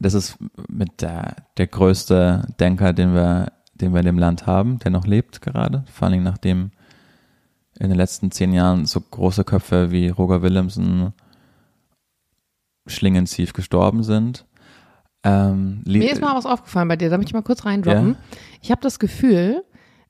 [0.00, 0.36] Das ist
[0.68, 5.06] mit der, der größte Denker, den wir, den wir in dem Land haben, der noch
[5.06, 5.84] lebt gerade.
[5.90, 6.70] Vor Dingen nachdem
[7.78, 11.12] in den letzten zehn Jahren so große Köpfe wie Roger Willemsen,
[12.86, 14.46] Schlingensief gestorben sind.
[15.22, 18.10] Ähm, Mir ist mal was aufgefallen bei dir, da möchte ich mal kurz reindroppen.
[18.10, 18.38] Ja.
[18.62, 19.64] Ich habe das Gefühl,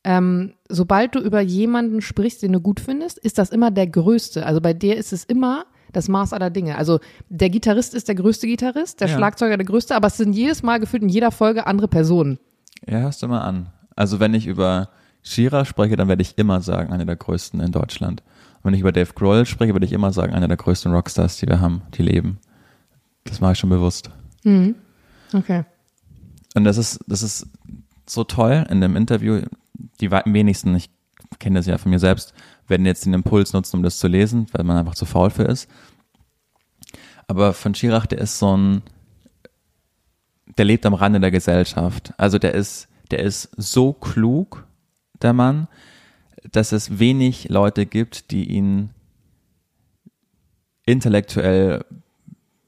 [0.08, 4.46] ähm, sobald du über jemanden sprichst, den du gut findest, ist das immer der Größte.
[4.46, 6.78] Also bei dir ist es immer das Maß aller Dinge.
[6.78, 6.98] Also
[7.28, 9.16] der Gitarrist ist der größte Gitarrist, der Ja.
[9.18, 12.38] Schlagzeuger der größte, aber es sind jedes Mal gefühlt in jeder Folge andere Personen.
[12.86, 13.68] Ja, hörst du mal an.
[13.96, 14.88] Also wenn ich über
[15.22, 18.22] Shira spreche, dann werde ich immer sagen, einer der größten in Deutschland.
[18.62, 21.36] Und wenn ich über Dave Grohl spreche, würde ich immer sagen, einer der größten Rockstars,
[21.36, 22.38] die wir haben, die leben.
[23.24, 24.08] Das mache ich schon bewusst.
[25.34, 25.64] Okay.
[26.54, 27.46] Und das ist, das ist
[28.06, 29.42] so toll in dem Interview.
[30.00, 30.90] Die wenigsten, ich
[31.38, 32.34] kenne das ja von mir selbst,
[32.66, 35.44] werden jetzt den Impuls nutzen, um das zu lesen, weil man einfach zu faul für
[35.44, 35.68] ist.
[37.26, 38.82] Aber von Schirach, der ist so ein,
[40.56, 42.14] der lebt am Rande der Gesellschaft.
[42.16, 44.66] Also der ist, der ist so klug,
[45.20, 45.68] der Mann,
[46.50, 48.90] dass es wenig Leute gibt, die ihn
[50.86, 51.84] intellektuell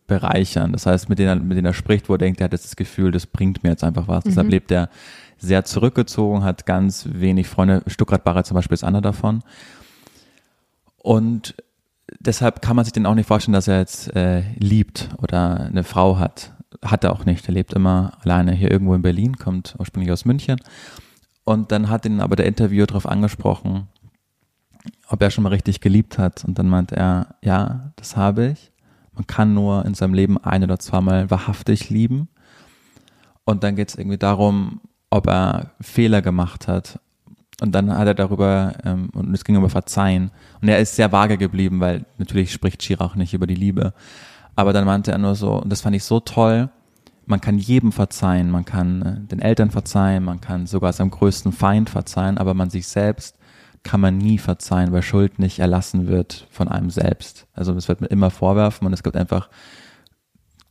[0.07, 0.73] bereichern.
[0.73, 2.65] Das heißt, mit denen, er, mit denen er spricht, wo er denkt, er hat jetzt
[2.65, 4.25] das Gefühl, das bringt mir jetzt einfach was.
[4.25, 4.91] Deshalb lebt er
[5.41, 7.83] sehr zurückgezogen, hat ganz wenig Freunde.
[7.87, 9.43] Stuttgart Barre zum Beispiel ist einer davon.
[10.97, 11.55] Und
[12.19, 15.85] deshalb kann man sich den auch nicht vorstellen, dass er jetzt äh, liebt oder eine
[15.85, 16.53] Frau hat.
[16.85, 17.49] Hat er auch nicht.
[17.49, 20.61] Er lebt immer alleine hier irgendwo in Berlin, kommt ursprünglich aus München.
[21.45, 23.89] Und dann hat ihn aber der Interviewer darauf angesprochen,
[25.09, 26.45] ob er schon mal richtig geliebt hat.
[26.45, 28.73] Und dann meint er, ja, das habe ich.
[29.15, 32.29] Man kann nur in seinem Leben ein oder zweimal wahrhaftig lieben.
[33.45, 34.81] Und dann geht es irgendwie darum,
[35.11, 36.99] ob er Fehler gemacht hat.
[37.61, 40.31] Und dann hat er darüber, ähm, und es ging über Verzeihen.
[40.63, 43.93] Und er ist sehr vage geblieben, weil natürlich spricht Schirach nicht über die Liebe.
[44.57, 46.71] Aber dann meinte er nur so, und das fand ich so toll,
[47.27, 51.53] man kann jedem verzeihen, man kann äh, den Eltern verzeihen, man kann sogar seinem größten
[51.53, 53.37] Feind verzeihen, aber man sich selbst
[53.83, 57.47] kann man nie verzeihen, weil Schuld nicht erlassen wird von einem selbst.
[57.55, 59.49] Also es wird mir immer vorwerfen und es gibt einfach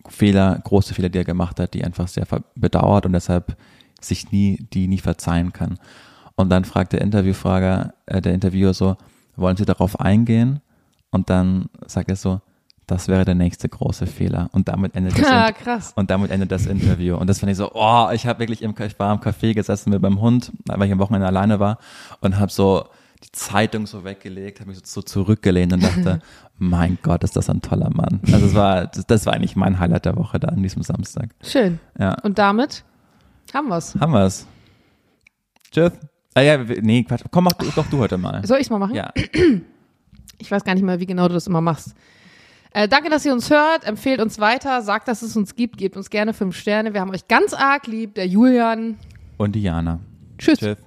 [0.07, 3.55] Fehler, große Fehler, die er gemacht hat, die einfach sehr bedauert und deshalb
[4.01, 5.77] sich nie, die nie verzeihen kann.
[6.35, 8.97] Und dann fragt der Interviewfrager, äh, der Interviewer so,
[9.35, 10.61] wollen Sie darauf eingehen?
[11.11, 12.41] Und dann sagt er so,
[12.87, 14.49] das wäre der nächste große Fehler.
[14.51, 15.93] Und damit endet das, Ja, Inter- krass.
[15.95, 17.15] und damit endet das Interview.
[17.17, 19.89] Und das fand ich so, oh, ich habe wirklich im, ich war am Café gesessen
[19.91, 21.77] mit meinem Hund, weil ich am Wochenende alleine war
[22.21, 22.85] und habe so
[23.23, 26.21] die Zeitung so weggelegt, habe mich so, so zurückgelehnt und dachte,
[26.57, 28.21] mein Gott, ist das ein toller Mann.
[28.31, 31.29] Also es war, das, das war eigentlich mein Highlight der Woche da an diesem Samstag.
[31.43, 31.79] Schön.
[31.99, 32.85] Ja, Und damit
[33.53, 33.95] haben wir's.
[33.99, 34.47] haben wir's.
[35.71, 35.91] Tschüss.
[36.33, 37.23] Ah ja, nee, Quatsch.
[37.31, 38.45] Komm, mach doch du heute mal.
[38.45, 38.95] Soll ich's mal machen?
[38.95, 39.11] Ja.
[40.41, 41.93] Ich weiß gar nicht mehr, wie genau du das immer machst.
[42.71, 43.83] Äh, danke, dass ihr uns hört.
[43.83, 44.81] Empfehlt uns weiter.
[44.81, 45.77] Sagt, dass es uns gibt.
[45.77, 46.93] Gebt uns gerne fünf Sterne.
[46.93, 48.15] Wir haben euch ganz arg lieb.
[48.15, 48.97] Der Julian.
[49.37, 49.99] Und Diana.
[50.37, 50.59] Tschüss.
[50.59, 50.77] Tschüss.